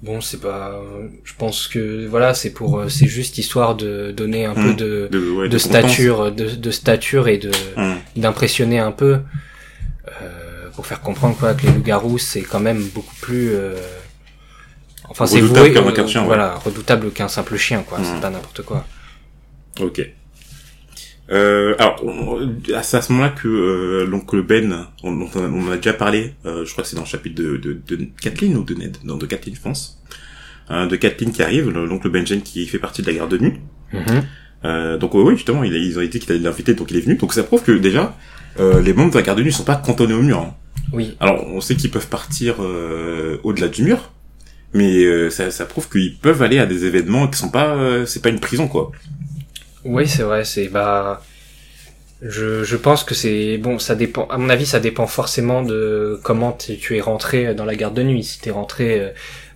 Bon, 0.02 0.20
c'est 0.20 0.40
pas. 0.40 0.80
Je 1.24 1.32
pense 1.38 1.68
que 1.68 2.06
voilà, 2.06 2.34
c'est 2.34 2.50
pour, 2.50 2.78
euh, 2.78 2.88
c'est 2.88 3.06
juste 3.08 3.38
histoire 3.38 3.74
de 3.74 4.12
donner 4.12 4.44
un 4.44 4.54
peu 4.54 4.72
Hmm. 4.72 4.76
de 4.76 5.08
De, 5.10 5.18
ouais, 5.30 5.48
de 5.48 5.58
contenance. 5.58 5.62
stature, 5.62 6.32
de, 6.32 6.50
de 6.50 6.70
stature 6.70 7.28
et 7.28 7.38
de 7.38 7.50
Hum. 7.76 7.96
d'impressionner 8.14 8.78
un 8.78 8.92
peu 8.92 9.20
euh, 10.22 10.68
pour 10.74 10.86
faire 10.86 11.00
comprendre 11.00 11.36
quoi 11.36 11.54
que 11.54 11.66
les 11.66 11.72
loups-garous 11.72 12.18
c'est 12.18 12.42
quand 12.42 12.60
même 12.60 12.82
beaucoup 12.94 13.14
plus. 13.22 13.50
euh, 13.54 13.74
Enfin, 15.08 15.24
c'est 15.26 15.36
Redoutable 15.40 15.66
voué, 15.68 15.92
qu'un- 15.94 16.02
euh, 16.02 16.20
ouais. 16.20 16.24
voilà, 16.26 16.54
redoutable 16.56 17.10
qu'un 17.12 17.28
simple 17.28 17.56
chien, 17.56 17.82
quoi. 17.86 17.98
Hmm. 18.00 18.04
C'est 18.04 18.20
pas 18.20 18.28
n'importe 18.30 18.62
quoi. 18.62 18.84
Ok. 19.80 20.00
Euh, 21.30 21.74
alors, 21.78 22.04
c'est 22.82 22.96
à 22.96 23.02
ce 23.02 23.12
moment-là 23.12 23.30
que 23.30 23.48
euh, 23.48 24.06
l'oncle 24.06 24.42
Ben, 24.42 24.86
on, 25.02 25.26
on, 25.34 25.70
a 25.72 25.76
déjà 25.76 25.92
parlé, 25.92 26.34
euh, 26.44 26.64
je 26.64 26.70
crois 26.72 26.84
que 26.84 26.90
c'est 26.90 26.96
dans 26.96 27.02
le 27.02 27.08
chapitre 27.08 27.34
de, 27.42 27.56
de, 27.56 27.80
de 27.96 28.06
Kathleen 28.20 28.56
ou 28.56 28.62
de 28.62 28.74
Ned, 28.74 28.96
non, 29.04 29.16
de 29.16 29.26
Kathleen, 29.26 29.56
je 29.56 29.60
pense. 29.60 30.00
Euh, 30.70 30.86
de 30.86 30.96
Kathleen 30.96 31.32
qui 31.32 31.42
arrive, 31.42 31.70
le- 31.70 31.84
l'oncle 31.86 32.08
Benjen 32.10 32.42
qui 32.42 32.66
fait 32.66 32.78
partie 32.78 33.02
de 33.02 33.06
la 33.08 33.14
garde 33.14 33.30
de 33.30 33.38
nuit. 33.38 33.54
Mhm. 33.92 34.22
Euh, 34.64 34.98
donc 34.98 35.14
euh, 35.14 35.18
oui, 35.22 35.34
justement, 35.36 35.64
il 35.64 35.74
a- 35.74 35.78
ils 35.78 35.98
ont 35.98 36.02
été 36.02 36.18
qu'il 36.18 36.30
allait 36.32 36.40
l'inviter, 36.42 36.74
donc 36.74 36.90
il 36.90 36.96
est 36.96 37.00
venu. 37.00 37.16
Donc 37.16 37.32
ça 37.32 37.42
prouve 37.42 37.62
que 37.62 37.72
déjà, 37.72 38.16
euh, 38.60 38.80
les 38.80 38.92
membres 38.92 39.10
de 39.12 39.16
la 39.16 39.22
garde 39.22 39.38
de 39.38 39.44
nuit 39.44 39.52
sont 39.52 39.64
pas 39.64 39.76
cantonnés 39.76 40.14
au 40.14 40.22
mur. 40.22 40.38
hein. 40.38 40.54
Oui. 40.92 41.16
Alors, 41.20 41.44
on 41.48 41.60
sait 41.60 41.74
qu'ils 41.74 41.90
peuvent 41.90 42.08
partir 42.08 42.56
euh, 42.60 43.38
au-delà 43.42 43.66
du 43.68 43.82
mur, 43.82 44.12
mais 44.74 45.04
euh, 45.04 45.30
ça, 45.30 45.50
ça 45.50 45.66
prouve 45.66 45.88
qu'ils 45.88 46.16
peuvent 46.18 46.42
aller 46.42 46.58
à 46.60 46.66
des 46.66 46.84
événements 46.84 47.26
qui 47.28 47.38
sont 47.38 47.50
pas, 47.50 47.74
euh, 47.76 48.06
c'est 48.06 48.22
pas 48.22 48.28
une 48.28 48.38
prison 48.40 48.68
quoi. 48.68 48.92
Oui, 49.86 50.08
c'est 50.08 50.22
vrai, 50.22 50.44
c'est 50.44 50.68
bah 50.68 51.22
je, 52.22 52.64
je 52.64 52.76
pense 52.76 53.04
que 53.04 53.14
c'est 53.14 53.58
bon, 53.58 53.78
ça 53.78 53.94
dépend 53.94 54.26
à 54.28 54.38
mon 54.38 54.48
avis 54.48 54.64
ça 54.66 54.80
dépend 54.80 55.06
forcément 55.06 55.62
de 55.62 56.18
comment 56.22 56.52
tu 56.52 56.96
es 56.96 57.00
rentré 57.00 57.54
dans 57.54 57.66
la 57.66 57.74
garde 57.74 57.94
de 57.94 58.02
nuit, 58.02 58.24
si 58.24 58.40
tu 58.40 58.48
es 58.48 58.52
rentré 58.52 59.00
euh, 59.00 59.10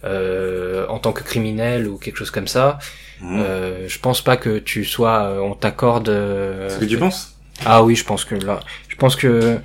euh, 0.05 0.87
en 0.89 0.99
tant 0.99 1.13
que 1.13 1.23
criminel 1.23 1.89
ou 1.89 1.97
quelque 1.97 2.17
chose 2.17 2.31
comme 2.31 2.49
ça. 2.49 2.79
Mmh. 3.21 3.41
Euh, 3.41 3.89
je 3.89 3.99
pense 3.99 4.23
pas 4.23 4.37
que 4.37 4.59
tu 4.59 4.85
sois 4.85 5.25
euh, 5.25 5.41
on 5.41 5.55
t'accorde 5.55 6.09
euh, 6.09 6.69
C'est 6.69 6.77
ce 6.77 6.81
que 6.81 6.85
tu 6.87 6.99
penses 6.99 7.37
Ah 7.65 7.83
oui, 7.83 7.97
je 7.97 8.05
pense 8.05 8.25
que 8.25 8.35
là 8.35 8.61
je 8.89 8.97
pense 8.97 9.17
que 9.17 9.59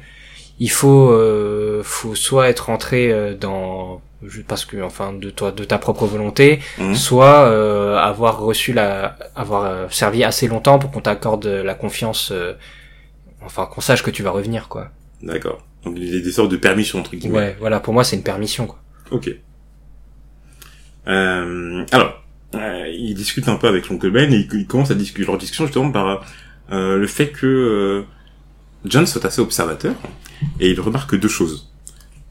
il 0.60 0.72
faut 0.72 1.10
euh, 1.12 1.82
faut 1.84 2.16
soit 2.16 2.50
être 2.50 2.68
rentré 2.68 3.36
dans 3.40 4.02
parce 4.48 4.66
que 4.66 4.82
enfin 4.82 5.14
de 5.14 5.30
toi 5.30 5.52
de 5.52 5.64
ta 5.64 5.78
propre 5.78 6.06
volonté 6.06 6.60
Mmh. 6.78 6.96
soit 6.96 7.48
euh, 7.48 7.98
avoir 7.98 8.40
reçu 8.40 8.74
la 8.74 9.18
avoir 9.36 9.64
euh, 9.66 9.88
servi 9.90 10.24
assez 10.24 10.48
longtemps 10.48 10.80
pour 10.80 10.92
qu'on 10.92 11.02
t'accorde 11.02 11.46
la 11.46 11.74
confiance 11.76 12.32
euh, 12.32 12.54
enfin 13.42 13.66
qu'on 13.66 13.82
sache 13.82 14.04
que 14.04 14.12
tu 14.12 14.24
vas 14.24 14.32
revenir 14.32 14.68
quoi 14.68 14.90
D'accord. 15.22 15.66
Donc 15.84 15.96
il 15.98 16.14
y 16.16 16.18
a 16.18 16.22
des 16.22 16.32
sortes 16.32 16.52
de 16.52 16.58
permissions 16.58 17.00
entre 17.00 17.16
guillemets. 17.16 17.38
ouais 17.38 17.58
voilà 17.60 17.80
pour 17.80 17.94
moi 17.94 18.04
c'est 18.04 18.16
une 18.16 18.24
permission 18.24 18.68
quoi 18.68 18.80
Ok. 19.12 19.30
Euh, 21.08 21.86
alors, 21.92 22.24
ils 22.54 23.14
discutent 23.14 23.48
un 23.50 23.58
peu 23.58 23.68
avec 23.68 23.90
l'oncle 23.90 24.10
Ben 24.10 24.34
et 24.34 24.38
ils, 24.38 24.60
ils 24.60 24.66
commencent 24.68 24.92
à 24.92 24.96
discuter 24.96 25.28
leur 25.28 25.38
discussion 25.38 25.66
justement 25.66 25.92
par 25.92 26.26
le 26.72 27.06
fait 27.08 27.30
que 27.30 28.04
John 28.86 29.06
soit 29.06 29.24
assez 29.26 29.42
observateur 29.42 29.94
et 30.60 30.72
il 30.72 30.80
remarque 30.80 31.16
deux 31.20 31.28
choses. 31.28 31.72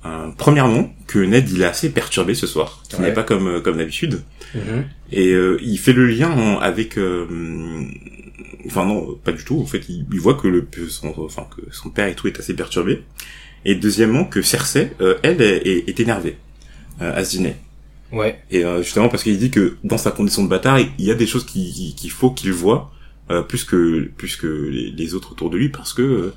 Euh, 0.06 0.28
premièrement, 0.36 0.94
que 1.06 1.18
Ned 1.18 1.48
il 1.50 1.62
est 1.62 1.66
assez 1.66 1.90
perturbé 1.90 2.34
ce 2.34 2.46
soir, 2.46 2.82
qui 2.88 2.96
Ouais. 2.96 3.02
n'est 3.08 3.12
pas 3.14 3.22
comme 3.22 3.46
euh, 3.48 3.60
comme 3.60 3.78
d'habitude, 3.78 4.22
et 5.10 5.32
euh, 5.32 5.58
il 5.62 5.78
fait 5.78 5.92
le 5.94 6.06
lien 6.06 6.30
en- 6.30 6.58
avec, 6.58 6.98
euh, 6.98 7.26
enfin 8.66 8.84
non, 8.84 9.14
pas 9.24 9.32
du 9.32 9.44
tout. 9.44 9.58
En 9.60 9.66
fait, 9.66 9.82
il, 9.88 10.06
il 10.12 10.20
voit 10.20 10.34
que 10.34 10.46
le 10.48 10.66
son, 10.88 11.12
enfin 11.18 11.46
que 11.56 11.62
son 11.72 11.90
père 11.90 12.06
et 12.08 12.14
tout 12.14 12.26
est 12.28 12.38
assez 12.38 12.54
perturbé. 12.54 13.02
Et 13.64 13.74
deuxièmement, 13.74 14.24
que 14.26 14.42
Cersei, 14.42 14.92
euh, 15.00 15.14
elle, 15.22 15.40
est, 15.40 15.98
énervée 15.98 16.36
euh, 17.00 17.16
à 17.16 17.24
ce 17.24 17.30
dîner. 17.38 17.56
ouais 18.12 18.38
Et 18.50 18.62
euh, 18.64 18.82
justement 18.82 19.08
parce 19.08 19.22
qu'il 19.22 19.38
dit 19.38 19.50
que 19.50 19.76
dans 19.84 19.96
sa 19.98 20.10
condition 20.10 20.44
de 20.44 20.48
bâtard, 20.48 20.78
il 20.80 20.90
y 21.04 21.10
a 21.10 21.14
des 21.14 21.26
choses 21.26 21.46
qui- 21.46 21.72
qui- 21.72 21.94
qu'il 21.94 22.10
faut 22.10 22.30
qu'il 22.30 22.52
voit 22.52 22.90
euh, 23.30 23.40
plus 23.40 23.64
que 23.64 24.10
plus 24.18 24.36
que 24.36 24.46
les, 24.46 24.90
les 24.90 25.14
autres 25.14 25.32
autour 25.32 25.48
de 25.48 25.56
lui, 25.56 25.70
parce 25.70 25.94
que 25.94 26.34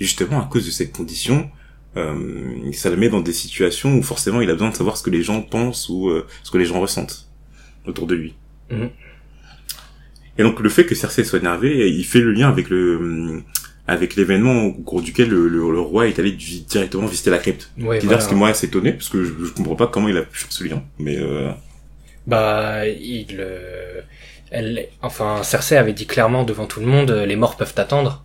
justement 0.00 0.40
à 0.40 0.48
cause 0.50 0.64
de 0.64 0.70
cette 0.70 0.90
condition, 0.96 1.50
euh, 1.96 2.72
ça 2.72 2.90
le 2.90 2.96
met 2.96 3.08
dans 3.08 3.20
des 3.20 3.32
situations 3.32 3.96
où 3.96 4.02
forcément 4.02 4.40
il 4.40 4.48
a 4.50 4.52
besoin 4.54 4.70
de 4.70 4.76
savoir 4.76 4.96
ce 4.96 5.02
que 5.02 5.10
les 5.10 5.22
gens 5.22 5.42
pensent 5.42 5.88
ou 5.88 6.08
euh, 6.08 6.26
ce 6.42 6.50
que 6.50 6.58
les 6.58 6.64
gens 6.64 6.80
ressentent 6.80 7.28
autour 7.86 8.06
de 8.06 8.14
lui. 8.14 8.34
Mhm. 8.70 8.90
Et 10.38 10.42
donc 10.42 10.60
le 10.60 10.68
fait 10.68 10.86
que 10.86 10.94
Cersei 10.94 11.24
soit 11.24 11.40
énervée, 11.40 11.90
il 11.90 12.04
fait 12.04 12.20
le 12.20 12.32
lien 12.32 12.48
avec 12.48 12.70
le 12.70 12.96
hum, 12.96 13.42
avec 13.86 14.14
l'événement 14.14 14.66
au 14.66 14.72
cours 14.72 15.02
duquel 15.02 15.28
le, 15.28 15.48
le- 15.48 15.72
le 15.72 15.80
roi 15.80 16.06
est 16.06 16.18
allé 16.20 16.30
directement 16.32 17.06
visiter 17.06 17.30
la 17.30 17.38
crypte. 17.38 17.72
ouais 17.78 17.84
voilà. 17.84 18.00
d'ailleurs, 18.02 18.22
ce 18.22 18.28
qui 18.28 18.36
m'a 18.36 18.46
assez 18.48 18.66
étonné, 18.66 18.92
parce 18.92 19.08
que 19.08 19.24
je, 19.24 19.32
je 19.44 19.52
comprends 19.52 19.74
pas 19.74 19.88
comment 19.88 20.08
il 20.08 20.16
a 20.16 20.22
pu 20.22 20.38
faire 20.38 20.52
ce 20.52 20.62
lien. 20.64 20.82
Mais 21.00 21.18
euh, 21.18 21.50
bah 22.26 22.86
il 22.86 23.26
euh, 23.40 24.00
elle 24.50 24.86
enfin 25.02 25.42
Cersei 25.42 25.76
avait 25.76 25.92
dit 25.92 26.06
clairement 26.06 26.44
devant 26.44 26.66
tout 26.66 26.80
le 26.80 26.86
monde 26.86 27.10
euh, 27.10 27.26
les 27.26 27.34
morts 27.36 27.56
peuvent 27.56 27.74
attendre 27.76 28.24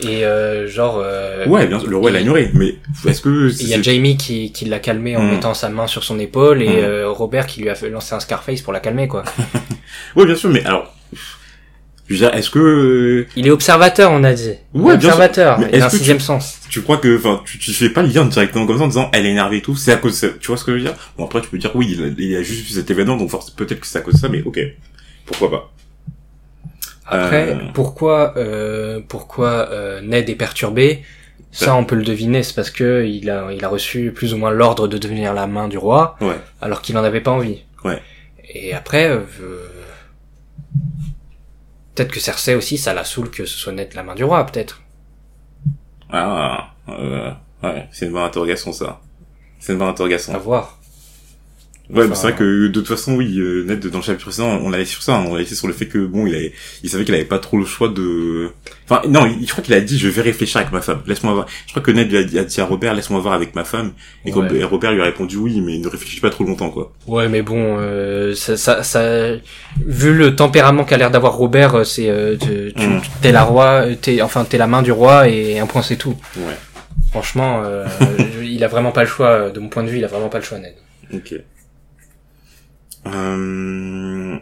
et 0.00 0.24
euh, 0.24 0.66
genre 0.68 1.00
euh, 1.02 1.46
ouais, 1.46 1.66
bien 1.66 1.78
sûr, 1.80 1.88
le 1.88 1.96
roi 1.96 2.10
l'a 2.10 2.20
ignoré. 2.20 2.50
Mais 2.54 2.76
est-ce 3.06 3.20
que 3.22 3.50
Il 3.60 3.68
y 3.68 3.74
a 3.74 3.80
Jamie 3.82 4.16
qui, 4.16 4.52
qui 4.52 4.64
l'a 4.66 4.78
calmé 4.78 5.16
en 5.16 5.22
Mm. 5.22 5.30
mettant 5.30 5.54
sa 5.54 5.68
main 5.68 5.86
sur 5.86 6.04
son 6.04 6.18
épaule 6.18 6.62
et 6.62 6.68
Mm. 6.68 6.84
euh, 6.84 7.10
Robert 7.10 7.46
qui 7.46 7.60
lui 7.62 7.68
a 7.70 7.74
fait 7.74 7.88
lancer 7.90 8.14
un 8.14 8.20
Scarface 8.20 8.60
pour 8.62 8.72
la 8.72 8.80
calmer 8.80 9.08
quoi. 9.08 9.24
Ouais, 10.16 10.26
bien 10.26 10.34
sûr, 10.34 10.50
mais 10.50 10.64
alors, 10.64 10.92
Je 12.08 12.14
veux 12.14 12.18
dire, 12.20 12.34
est-ce 12.34 12.50
que 12.50 13.26
Il 13.36 13.46
est 13.46 13.50
observateur, 13.50 14.12
on 14.12 14.22
a 14.24 14.32
dit. 14.32 14.50
Ouais, 14.74 14.96
bien 14.96 15.00
sûr. 15.00 15.08
observateur. 15.08 15.58
Mais 15.58 15.70
Il 15.72 15.82
a 15.82 15.86
un 15.86 15.88
sixième 15.90 16.20
sens. 16.20 16.60
tu 16.68 16.82
crois 16.82 16.98
que, 16.98 17.16
enfin, 17.16 17.42
tu, 17.44 17.58
tu 17.58 17.72
fais 17.72 17.90
pas 17.90 18.02
le 18.02 18.08
lien 18.08 18.24
directement 18.26 18.64
comme 18.66 18.78
ça 18.78 18.84
en 18.84 18.88
disant 18.88 19.10
elle 19.12 19.26
est 19.26 19.30
énervée 19.30 19.56
et 19.58 19.62
tout, 19.62 19.74
c'est 19.76 19.92
à 19.92 19.96
cause 19.96 20.12
de 20.20 20.28
ça. 20.28 20.34
Tu 20.40 20.46
vois 20.48 20.56
ce 20.56 20.64
que 20.64 20.72
je 20.72 20.76
veux 20.76 20.82
dire? 20.84 20.94
Bon 21.18 21.24
après 21.24 21.40
tu 21.40 21.48
peux 21.48 21.58
dire 21.58 21.72
oui, 21.74 21.88
il 21.98 22.04
a, 22.04 22.06
il 22.18 22.36
a 22.36 22.42
juste 22.42 22.66
vu 22.66 22.74
cet 22.74 22.90
événement 22.90 23.16
donc 23.16 23.30
peut-être 23.56 23.80
que 23.80 23.86
c'est 23.86 23.98
à 23.98 24.02
cause 24.02 24.14
de 24.14 24.18
ça, 24.20 24.28
mais 24.28 24.42
ok, 24.44 24.58
pourquoi 25.24 25.50
pas 25.50 25.72
Après, 27.08 27.52
Euh. 27.52 27.58
pourquoi, 27.72 28.34
euh, 28.36 29.00
pourquoi 29.08 29.68
euh, 29.70 30.00
Ned 30.00 30.28
est 30.28 30.34
perturbé? 30.34 31.02
Ça, 31.52 31.74
on 31.74 31.84
peut 31.84 31.94
le 31.96 32.02
deviner. 32.02 32.42
C'est 32.42 32.54
parce 32.54 32.70
que 32.70 33.04
il 33.06 33.30
a, 33.30 33.50
il 33.52 33.64
a 33.64 33.68
reçu 33.68 34.12
plus 34.12 34.34
ou 34.34 34.36
moins 34.36 34.50
l'ordre 34.50 34.88
de 34.88 34.98
devenir 34.98 35.32
la 35.32 35.46
main 35.46 35.68
du 35.68 35.78
roi, 35.78 36.16
Ouais. 36.20 36.38
alors 36.60 36.82
qu'il 36.82 36.98
en 36.98 37.04
avait 37.04 37.22
pas 37.22 37.30
envie. 37.30 37.62
Ouais. 37.84 38.02
Et 38.52 38.74
après, 38.74 39.08
euh, 39.08 39.20
peut-être 41.94 42.12
que 42.12 42.20
Cersei 42.20 42.54
aussi, 42.54 42.76
ça 42.78 42.92
la 42.92 43.04
saoule 43.04 43.30
que 43.30 43.46
ce 43.46 43.56
soit 43.56 43.72
Ned 43.72 43.94
la 43.94 44.02
main 44.02 44.14
du 44.14 44.24
roi, 44.24 44.44
peut-être. 44.44 44.82
Ah, 46.10 46.68
euh, 46.88 47.30
ouais, 47.62 47.88
c'est 47.90 48.06
une 48.06 48.12
bonne 48.12 48.22
interrogation 48.24 48.72
ça. 48.72 49.00
C'est 49.58 49.72
une 49.72 49.78
bonne 49.78 49.88
interrogation. 49.88 50.34
À 50.34 50.38
voir. 50.38 50.75
Ouais, 51.88 52.04
Enfin, 52.04 52.14
c'est 52.16 52.22
vrai 52.28 52.32
que 52.34 52.66
de 52.66 52.72
toute 52.72 52.88
façon, 52.88 53.14
oui, 53.14 53.38
euh, 53.38 53.62
Ned 53.64 53.86
dans 53.86 53.98
le 53.98 54.04
chapitre 54.04 54.24
précédent, 54.24 54.58
on 54.62 54.70
l'avait 54.70 54.84
sur 54.84 55.02
ça, 55.04 55.14
hein, 55.16 55.24
on 55.28 55.36
laissé 55.36 55.54
sur 55.54 55.68
le 55.68 55.72
fait 55.72 55.86
que 55.86 55.98
bon, 56.04 56.26
il 56.26 56.34
avait, 56.34 56.52
il 56.82 56.90
savait 56.90 57.04
qu'il 57.04 57.14
avait 57.14 57.24
pas 57.24 57.38
trop 57.38 57.58
le 57.58 57.64
choix 57.64 57.88
de. 57.88 58.50
Enfin, 58.88 59.02
non, 59.08 59.24
il- 59.26 59.46
je 59.46 59.52
crois 59.52 59.62
qu'il 59.62 59.72
a 59.74 59.80
dit, 59.80 59.96
je 59.96 60.08
vais 60.08 60.22
réfléchir 60.22 60.56
avec 60.60 60.72
ma 60.72 60.80
femme. 60.80 61.00
Laisse-moi 61.06 61.32
voir. 61.34 61.46
Je 61.66 61.70
crois 61.72 61.82
que 61.82 61.92
Ned 61.92 62.10
lui 62.10 62.18
a 62.18 62.24
dit, 62.24 62.38
a 62.40 62.44
dit 62.44 62.60
à 62.60 62.64
Robert, 62.64 62.92
laisse-moi 62.94 63.20
voir 63.20 63.34
avec 63.34 63.54
ma 63.54 63.62
femme, 63.62 63.92
et 64.24 64.32
Ouais. 64.32 64.64
Robert- 64.64 64.92
lui 64.92 65.00
a 65.00 65.04
répondu 65.04 65.36
oui, 65.36 65.60
mais 65.60 65.78
ne 65.78 65.86
réfléchis 65.86 66.20
pas 66.20 66.30
trop 66.30 66.42
longtemps, 66.44 66.70
quoi. 66.70 66.92
Ouais, 67.06 67.28
mais 67.28 67.42
bon, 67.42 67.76
euh, 67.78 68.34
ça, 68.34 68.56
ça, 68.56 68.82
ça, 68.82 69.30
vu 69.86 70.12
le 70.12 70.34
tempérament 70.34 70.84
qu'a 70.84 70.96
l'air 70.96 71.12
d'avoir 71.12 71.34
Robert, 71.34 71.76
euh, 71.76 71.84
c'est, 71.84 72.10
euh, 72.10 72.36
tu, 72.36 72.72
tu- 72.74 72.86
Mm. 72.88 73.00
t'es 73.22 73.30
la 73.30 73.44
roi, 73.44 73.86
euh, 73.86 73.94
t'es, 73.94 74.22
enfin, 74.22 74.44
t'es 74.44 74.58
la 74.58 74.66
main 74.66 74.82
du 74.82 74.90
roi 74.90 75.28
et 75.28 75.58
un 75.60 75.66
point 75.66 75.82
c'est 75.82 75.96
tout. 75.96 76.16
Ouais. 76.36 76.56
Franchement, 77.10 77.62
euh, 77.64 77.84
il 78.42 78.62
a 78.64 78.68
vraiment 78.68 78.90
pas 78.92 79.02
le 79.02 79.08
choix, 79.08 79.28
euh, 79.28 79.50
de 79.50 79.60
mon 79.60 79.68
point 79.68 79.84
de 79.84 79.88
vue, 79.88 79.98
il 79.98 80.04
a 80.04 80.08
vraiment 80.08 80.28
pas 80.28 80.38
le 80.38 80.44
choix, 80.44 80.58
Ned. 80.58 80.74
Ok. 81.14 81.34
Euh... 83.14 84.36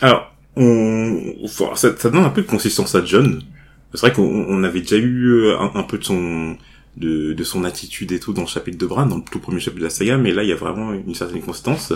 Alors, 0.00 0.34
on... 0.56 1.46
ça, 1.46 1.96
ça 1.96 2.10
donne 2.10 2.24
un 2.24 2.30
peu 2.30 2.42
de 2.42 2.46
consistance 2.46 2.94
à 2.94 3.04
John. 3.04 3.42
C'est 3.94 4.00
vrai 4.00 4.12
qu'on 4.12 4.46
on 4.48 4.64
avait 4.64 4.80
déjà 4.80 4.96
eu 4.96 5.32
euh, 5.32 5.58
un, 5.58 5.82
peu 5.82 5.98
de 5.98 6.04
son 6.04 6.56
de, 6.96 7.32
de 7.32 7.44
son 7.44 7.64
attitude 7.64 8.12
et 8.12 8.20
tout 8.20 8.32
dans 8.32 8.42
le 8.42 8.48
chapitre 8.48 8.76
de 8.76 8.86
Bran, 8.86 9.06
dans 9.06 9.16
le 9.16 9.22
tout 9.22 9.38
premier 9.38 9.60
chapitre 9.60 9.80
de 9.80 9.84
la 9.84 9.90
saga, 9.90 10.18
mais 10.18 10.32
là 10.32 10.42
il 10.42 10.48
y 10.48 10.52
a 10.52 10.56
vraiment 10.56 10.92
une 10.92 11.14
certaine 11.14 11.40
consistance. 11.40 11.92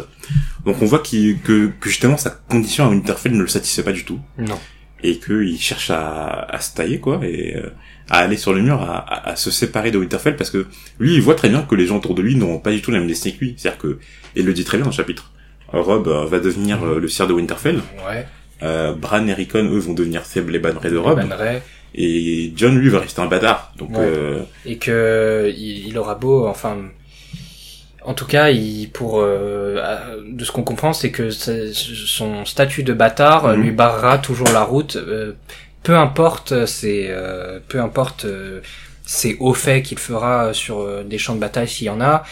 Donc 0.65 0.81
on 0.81 0.87
voit 0.87 1.01
que, 1.01 1.35
que 1.35 1.73
justement 1.83 2.17
sa 2.17 2.31
condition 2.31 2.87
à 2.87 2.89
Winterfell 2.89 3.33
ne 3.33 3.43
le 3.43 3.49
satisfait 3.49 3.83
pas 3.83 3.93
du 3.93 4.05
tout 4.05 4.21
Non. 4.39 4.59
Et 5.03 5.19
qu'il 5.19 5.59
cherche 5.61 5.91
à, 5.91 6.43
à 6.49 6.61
se 6.61 6.75
tailler 6.75 7.01
quoi 7.01 7.21
et 7.25 7.57
euh, 7.57 7.71
à 8.11 8.19
aller 8.19 8.37
sur 8.37 8.53
le 8.53 8.61
mur, 8.63 8.81
à, 8.83 8.97
à, 8.99 9.31
à 9.31 9.37
se 9.37 9.51
séparer 9.51 9.91
de 9.91 9.99
Winterfell 9.99 10.37
parce 10.37 10.51
que 10.51 10.67
lui 10.99 11.15
il 11.15 11.23
voit 11.23 11.35
très 11.35 11.49
bien 11.49 11.63
que 11.63 11.75
les 11.75 11.87
gens 11.87 11.97
autour 11.97 12.15
de 12.15 12.23
lui 12.23 12.35
n'ont 12.37 12.59
pas 12.59 12.71
du 12.71 12.81
tout 12.83 12.91
la 12.91 12.99
même 12.99 13.09
destinée 13.09 13.35
que 13.35 13.41
lui. 13.45 13.55
C'est-à-dire 13.57 13.79
que 13.81 13.99
et 14.37 14.41
il 14.41 14.47
le 14.47 14.53
dit 14.53 14.65
très 14.65 14.77
bien 14.79 14.85
dans 14.85 14.91
le 14.91 14.97
chapitre. 14.97 15.31
Rob 15.69 16.07
euh, 16.09 16.27
va 16.27 16.39
devenir 16.39 16.85
euh, 16.85 17.01
le 17.01 17.09
sire 17.09 17.27
de 17.27 17.33
Winterfell. 17.33 17.81
Ouais. 18.09 18.27
Euh, 18.63 18.93
Bran 18.93 19.27
et 19.27 19.33
Rickon 19.35 19.65
eux 19.73 19.79
vont 19.79 19.95
devenir 19.95 20.23
faibles 20.25 20.55
et 20.55 20.59
bannerets 20.59 20.91
de 20.91 20.97
Rob. 20.99 21.21
Et 21.95 22.53
John 22.57 22.79
lui 22.79 22.89
va 22.89 23.01
rester 23.01 23.21
un 23.21 23.27
bâtard. 23.27 23.73
Donc 23.77 23.91
Ouais. 23.91 23.97
euh, 24.01 24.41
et 24.65 24.77
que 24.79 25.53
il, 25.55 25.89
il 25.89 25.99
aura 25.99 26.15
beau, 26.15 26.47
enfin, 26.47 26.77
en 28.05 28.15
tout 28.15 28.27
cas, 28.27 28.51
il, 28.51 28.91
pour 28.91 29.21
euh, 29.21 29.77
euh, 29.79 30.23
de 30.29 30.45
ce 30.45 30.53
qu'on 30.53 30.63
comprend, 30.63 30.93
c'est 30.93 31.11
que 31.11 31.31
son 31.31 32.45
statut 32.45 32.83
de 32.83 32.93
bâtard 32.93 33.47
euh, 33.47 33.57
Mhm. 33.57 33.63
lui 33.63 33.71
barrera 33.73 34.19
toujours 34.19 34.49
la 34.53 34.63
route, 34.65 34.97
euh, 34.97 35.33
peu 35.83 35.97
importe 35.97 36.67
ses, 36.67 37.07
euh, 37.11 37.59
peu 37.69 37.81
importe 37.81 38.25
euh, 38.25 38.61
ses 39.05 39.37
hauts 39.41 39.55
faits 39.55 39.85
qu'il 39.85 39.99
fera 39.99 40.53
sur 40.55 40.81
euh, 40.81 41.03
des 41.05 41.19
champs 41.19 41.35
de 41.35 41.41
bataille 41.41 41.69
s'il 41.69 41.87
y 41.87 41.91
en 41.91 42.01
a, 42.01 42.23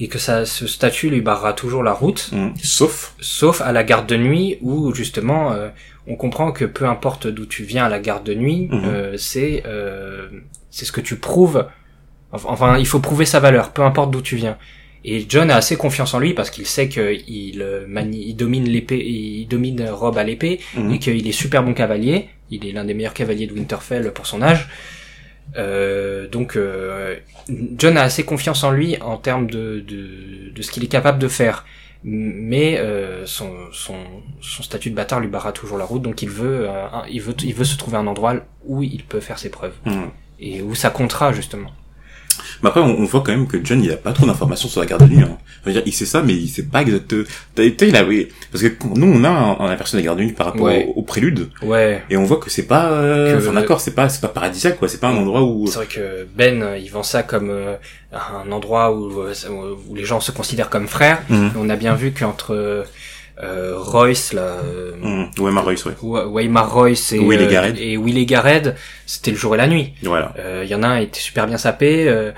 et 0.00 0.08
que 0.08 0.18
ça, 0.18 0.44
ce 0.46 0.66
statut 0.66 1.10
lui 1.10 1.20
barrera 1.20 1.52
toujours 1.52 1.82
la 1.82 1.92
route, 1.92 2.30
hum, 2.32 2.52
sauf 2.62 3.14
sauf 3.20 3.60
à 3.60 3.72
la 3.72 3.84
garde 3.84 4.06
de 4.06 4.16
nuit 4.16 4.58
où 4.60 4.92
justement 4.94 5.52
euh, 5.52 5.68
on 6.06 6.16
comprend 6.16 6.52
que 6.52 6.64
peu 6.64 6.86
importe 6.86 7.26
d'où 7.26 7.46
tu 7.46 7.62
viens 7.64 7.84
à 7.86 7.88
la 7.88 7.98
garde 8.00 8.24
de 8.24 8.34
nuit, 8.34 8.68
Mhm. 8.70 8.82
euh, 8.84 9.16
c'est 9.16 9.62
euh, 9.66 10.28
c'est 10.70 10.84
ce 10.84 10.92
que 10.92 11.00
tu 11.00 11.16
prouves. 11.16 11.64
Enfin, 12.44 12.78
il 12.78 12.86
faut 12.86 13.00
prouver 13.00 13.24
sa 13.24 13.40
valeur, 13.40 13.72
peu 13.72 13.82
importe 13.82 14.10
d'où 14.10 14.20
tu 14.22 14.36
viens. 14.36 14.56
Et 15.04 15.24
John 15.28 15.50
a 15.50 15.56
assez 15.56 15.76
confiance 15.76 16.14
en 16.14 16.18
lui 16.18 16.34
parce 16.34 16.50
qu'il 16.50 16.66
sait 16.66 16.88
qu'il 16.88 17.62
euh, 17.62 17.84
manie, 17.88 18.24
il 18.28 18.34
domine 18.34 18.64
l'épée, 18.68 18.98
il 18.98 19.46
domine 19.46 19.88
Rob 19.88 20.18
à 20.18 20.24
l'épée 20.24 20.58
hum, 20.76 20.92
et 20.92 20.98
qu'il 20.98 21.26
est 21.28 21.32
super 21.32 21.62
bon 21.62 21.74
cavalier. 21.74 22.28
Il 22.50 22.66
est 22.66 22.72
l'un 22.72 22.84
des 22.84 22.94
meilleurs 22.94 23.14
cavaliers 23.14 23.46
de 23.46 23.52
Winterfell 23.52 24.12
pour 24.12 24.26
son 24.26 24.42
âge. 24.42 24.68
Euh, 25.56 26.26
donc 26.28 26.56
euh, 26.56 27.16
John 27.78 27.96
a 27.96 28.02
assez 28.02 28.24
confiance 28.24 28.64
en 28.64 28.72
lui 28.72 28.96
en 29.00 29.16
termes 29.16 29.46
de, 29.48 29.80
de, 29.86 30.50
de 30.54 30.62
ce 30.62 30.70
qu'il 30.72 30.82
est 30.84 30.88
capable 30.88 31.18
de 31.18 31.28
faire. 31.28 31.64
Mais 32.02 32.78
euh, 32.78 33.26
son, 33.26 33.50
son, 33.72 33.94
son 34.40 34.62
statut 34.62 34.90
de 34.90 34.94
bâtard 34.94 35.20
lui 35.20 35.28
barra 35.28 35.52
toujours 35.52 35.78
la 35.78 35.84
route, 35.84 36.02
donc 36.02 36.22
il 36.22 36.28
veut, 36.28 36.68
un- 36.68 37.04
il 37.10 37.20
veut, 37.20 37.34
il 37.42 37.54
veut 37.54 37.64
se 37.64 37.76
trouver 37.76 37.96
un 37.96 38.06
endroit 38.06 38.34
où 38.64 38.82
il 38.82 39.02
peut 39.02 39.20
faire 39.20 39.38
ses 39.38 39.50
preuves 39.50 39.74
hum. 39.86 40.10
et 40.38 40.62
où 40.62 40.74
ça 40.74 40.90
comptera 40.90 41.32
justement. 41.32 41.70
Mais 42.62 42.68
après, 42.68 42.80
on, 42.80 42.98
on 43.00 43.04
voit 43.04 43.20
quand 43.24 43.32
même 43.32 43.46
que 43.46 43.58
John, 43.64 43.82
il 43.82 43.90
a 43.92 43.96
pas 43.96 44.12
trop 44.12 44.26
d'informations 44.26 44.68
sur 44.68 44.80
la 44.80 44.86
garde 44.86 45.08
de 45.08 45.14
nuit. 45.14 45.22
Hein. 45.22 45.36
Dire, 45.70 45.82
il 45.84 45.92
sait 45.92 46.06
ça, 46.06 46.22
mais 46.22 46.34
il 46.34 46.48
sait 46.48 46.62
pas 46.64 46.82
exactement. 46.82 47.24
Été, 47.58 47.88
il 47.88 47.96
a, 47.96 48.04
oui. 48.04 48.28
Parce 48.52 48.62
que 48.64 48.68
nous, 48.94 49.06
on 49.06 49.24
a 49.24 49.28
un, 49.28 49.58
un 49.60 49.70
aperçu 49.70 49.96
de 49.96 50.00
la 50.00 50.06
garde 50.06 50.18
de 50.18 50.24
nuit 50.24 50.32
par 50.32 50.46
rapport 50.46 50.62
Ouais. 50.66 50.86
au, 50.94 51.00
au 51.00 51.02
prélude, 51.02 51.48
Ouais, 51.62 52.02
et 52.10 52.16
on 52.16 52.24
voit 52.24 52.38
que 52.38 52.50
c'est 52.50 52.66
pas. 52.66 52.90
Euh, 52.92 53.38
Enfin, 53.38 53.52
d'accord, 53.52 53.80
c'est 53.80 53.94
pas, 53.94 54.08
c'est 54.08 54.20
pas 54.20 54.28
paradisiaque, 54.28 54.78
quoi. 54.78 54.88
C'est 54.88 55.00
pas 55.00 55.08
un 55.08 55.16
endroit 55.16 55.42
où. 55.42 55.66
c'est 55.66 55.76
vrai 55.76 55.86
que 55.86 56.26
Ben, 56.36 56.62
euh, 56.62 56.78
il 56.78 56.90
vend 56.90 57.02
ça 57.02 57.22
comme 57.22 57.50
euh, 57.50 57.74
un 58.12 58.50
endroit 58.52 58.92
où, 58.96 59.20
euh, 59.20 59.34
où 59.88 59.94
les 59.94 60.04
gens 60.04 60.20
se 60.20 60.30
considèrent 60.32 60.70
comme 60.70 60.86
frères. 60.86 61.22
Hum, 61.30 61.50
On 61.58 61.68
a 61.68 61.76
bien 61.76 61.94
vu 61.94 62.12
qu'entre 62.12 62.54
euh, 62.54 62.82
euh, 62.82 62.84
Royce, 63.38 64.32
là, 64.32 64.40
euh, 64.64 64.92
hum. 65.02 65.30
Ouais, 65.38 65.50
Marois, 65.50 65.72
ouais. 65.72 65.92
Wa- 66.02 66.26
Waymar 66.26 66.72
Royce 66.72 67.12
et, 67.12 67.18
Will 67.18 67.40
et 67.40 67.44
euh, 67.44 67.50
Garrett. 67.50 67.76
et 67.78 68.24
Garrett, 68.26 68.74
c'était 69.04 69.30
le 69.30 69.36
jour 69.36 69.54
et 69.54 69.58
la 69.58 69.66
nuit. 69.66 69.92
Voilà. 70.02 70.32
Euh, 70.38 70.62
Il 70.64 70.70
y 70.70 70.74
en 70.74 70.82
a 70.82 70.88
un 70.88 70.98
était 71.00 71.20
super 71.20 71.46
bien 71.46 71.58
sapé 71.58 72.08
euh, 72.08 72.32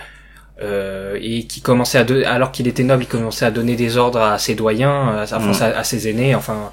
euh, 0.60 1.16
et 1.22 1.44
qui 1.44 1.60
commençait 1.60 1.98
à 1.98 2.04
don- 2.04 2.24
alors 2.26 2.50
qu'il 2.50 2.66
était 2.66 2.82
noble, 2.82 3.04
il 3.04 3.06
commençait 3.06 3.44
à 3.44 3.52
donner 3.52 3.76
des 3.76 3.96
ordres 3.96 4.20
à 4.20 4.38
ses 4.38 4.56
doyens, 4.56 5.24
à, 5.30 5.38
Mm. 5.38 5.52
à 5.76 5.84
ses 5.84 6.08
aînés. 6.08 6.34
Enfin, 6.34 6.72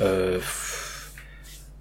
euh, 0.00 0.38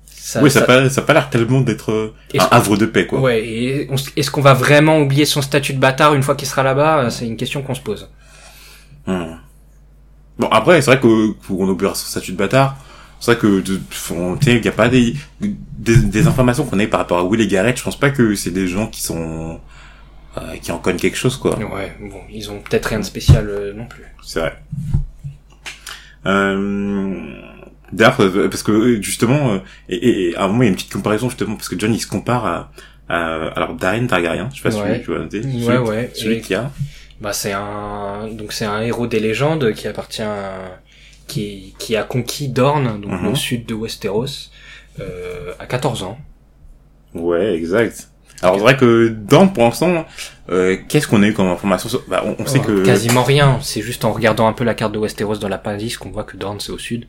ça, 0.08 0.42
oui, 0.42 0.50
ça, 0.50 0.62
ça- 0.62 0.66
pas, 0.66 0.90
ça 0.90 1.02
a 1.02 1.04
pas 1.04 1.14
l'air 1.14 1.30
tellement 1.30 1.62
d'être 1.62 1.92
euh, 1.92 2.14
un 2.40 2.48
havre 2.50 2.78
de 2.78 2.88
paix, 2.88 3.06
quoi. 3.06 3.20
ouais. 3.20 3.46
Et 3.46 3.88
on 3.92 3.96
est-ce 4.16 4.32
qu'on 4.32 4.42
va 4.42 4.54
vraiment 4.56 5.00
oublier 5.00 5.26
son 5.26 5.44
statut 5.44 5.74
de 5.74 5.80
bâtard 5.80 6.16
une 6.16 6.24
fois 6.24 6.34
qu'il 6.36 6.48
sera 6.48 6.64
là-bas? 6.64 7.12
C'est 7.12 7.28
une 7.28 7.38
question 7.38 7.62
qu'on 7.62 7.76
se 7.76 7.82
pose. 7.82 8.10
Hum. 9.08 9.38
Bon, 10.38 10.48
après, 10.50 10.82
c'est 10.82 10.92
vrai 10.92 11.00
que 11.00 11.32
qu'on 11.48 11.68
oubliera 11.70 11.96
son 11.96 12.06
statut 12.08 12.32
de 12.34 12.38
bâtard. 12.38 12.78
C'est 13.20 13.32
vrai 13.32 13.40
que, 13.42 13.64
il 14.48 14.66
y 14.66 14.68
a 14.68 14.72
pas 14.72 14.90
des, 14.90 15.16
des, 15.40 15.96
des 15.96 16.28
informations 16.28 16.66
qu'on 16.66 16.80
a 16.80 16.86
par 16.88 17.00
rapport 17.00 17.18
à 17.20 17.24
Will 17.24 17.40
et 17.42 17.48
Garrett. 17.48 17.78
Je 17.78 17.84
pense 17.84 17.98
pas 18.00 18.10
que 18.10 18.36
c'est 18.36 18.52
des 18.52 18.68
gens 18.68 18.88
qui 18.88 19.02
sont, 19.02 19.60
euh, 20.38 20.42
qui 20.62 20.72
en 20.72 20.78
connaissent 20.78 21.02
quelque 21.02 21.18
chose, 21.18 21.38
quoi. 21.38 21.58
Ouais, 21.58 21.96
bon, 22.02 22.20
ils 22.30 22.52
ont 22.52 22.60
peut-être 22.60 22.88
rien 22.88 23.00
de 23.00 23.06
spécial 23.06 23.48
euh, 23.50 23.74
non 23.74 23.86
plus. 23.86 24.04
C'est 24.24 24.40
vrai. 24.42 24.62
Euh, 26.26 27.16
D'ailleurs, 27.94 28.20
euh, 28.20 28.50
parce 28.50 28.64
que 28.64 28.72
euh, 28.72 29.02
justement, 29.02 29.54
euh, 29.54 29.58
et, 29.90 30.30
et- 30.32 30.36
à 30.36 30.46
un 30.46 30.48
moment 30.48 30.64
il 30.64 30.66
y 30.66 30.68
a 30.68 30.70
une 30.70 30.76
petite 30.76 30.92
comparaison 30.92 31.30
justement 31.30 31.56
parce 31.56 31.70
que 31.70 31.80
John 31.80 31.94
il 31.94 32.00
se 32.00 32.08
compare 32.08 32.46
à, 32.46 32.72
à 33.08 33.48
alors 33.56 33.76
Darren 33.76 34.08
Targaryen, 34.08 34.50
je 34.52 34.58
sais 34.58 34.64
pas 34.64 34.72
si 34.72 34.82
Ouais. 34.82 35.00
tu 35.02 35.12
vois 35.12 35.20
noter, 35.20 35.44
celui, 35.44 35.66
Ouais, 35.68 35.78
ouais. 35.78 36.12
celui 36.16 36.36
Et- 36.38 36.42
qui 36.42 36.56
a, 36.56 36.72
Bah 37.22 37.32
c'est 37.34 37.54
un 37.54 38.28
donc 38.32 38.52
c'est 38.54 38.66
un 38.66 38.82
héros 38.82 39.08
des 39.08 39.20
légendes 39.20 39.74
qui 39.74 39.88
appartient 39.88 40.22
à- 40.22 40.80
qui 41.28 41.74
qui 41.80 41.96
a 41.96 42.04
conquis 42.04 42.50
Dorne 42.50 43.00
donc 43.02 43.12
Mhm. 43.22 43.28
au 43.30 43.36
sud 43.36 43.66
de 43.66 43.74
Westeros 43.74 44.50
euh, 45.00 45.54
à 45.60 45.66
14 45.66 46.04
ans. 46.04 46.18
ouais, 47.14 47.54
exact. 47.56 48.10
Alors 48.42 48.56
c'est 48.56 48.62
vrai 48.62 48.76
que 48.78 49.08
dans 49.08 49.48
pour 49.48 49.64
l'instant, 49.64 50.06
euh, 50.50 50.78
qu'est-ce 50.90 51.08
qu'on 51.08 51.24
a 51.24 51.28
eu 51.28 51.34
comme 51.34 51.48
information 51.48 51.88
sur... 51.88 52.04
bah, 52.10 52.22
on, 52.26 52.36
on 52.38 52.46
sait 52.46 52.60
Euh, 52.60 52.64
que 52.64 52.86
quasiment 52.86 53.24
rien, 53.24 53.60
c'est 53.62 53.82
juste 53.82 54.04
en 54.04 54.12
regardant 54.12 54.46
un 54.48 54.54
peu 54.54 54.66
la 54.66 54.74
carte 54.74 54.92
de 54.92 55.00
Westeros 55.00 55.38
dans 55.38 55.48
l'appendice 55.48 55.98
qu'on 55.98 56.10
voit 56.12 56.26
que 56.26 56.36
Dorne 56.36 56.60
c'est 56.60 56.72
au 56.74 56.78
sud. 56.78 57.08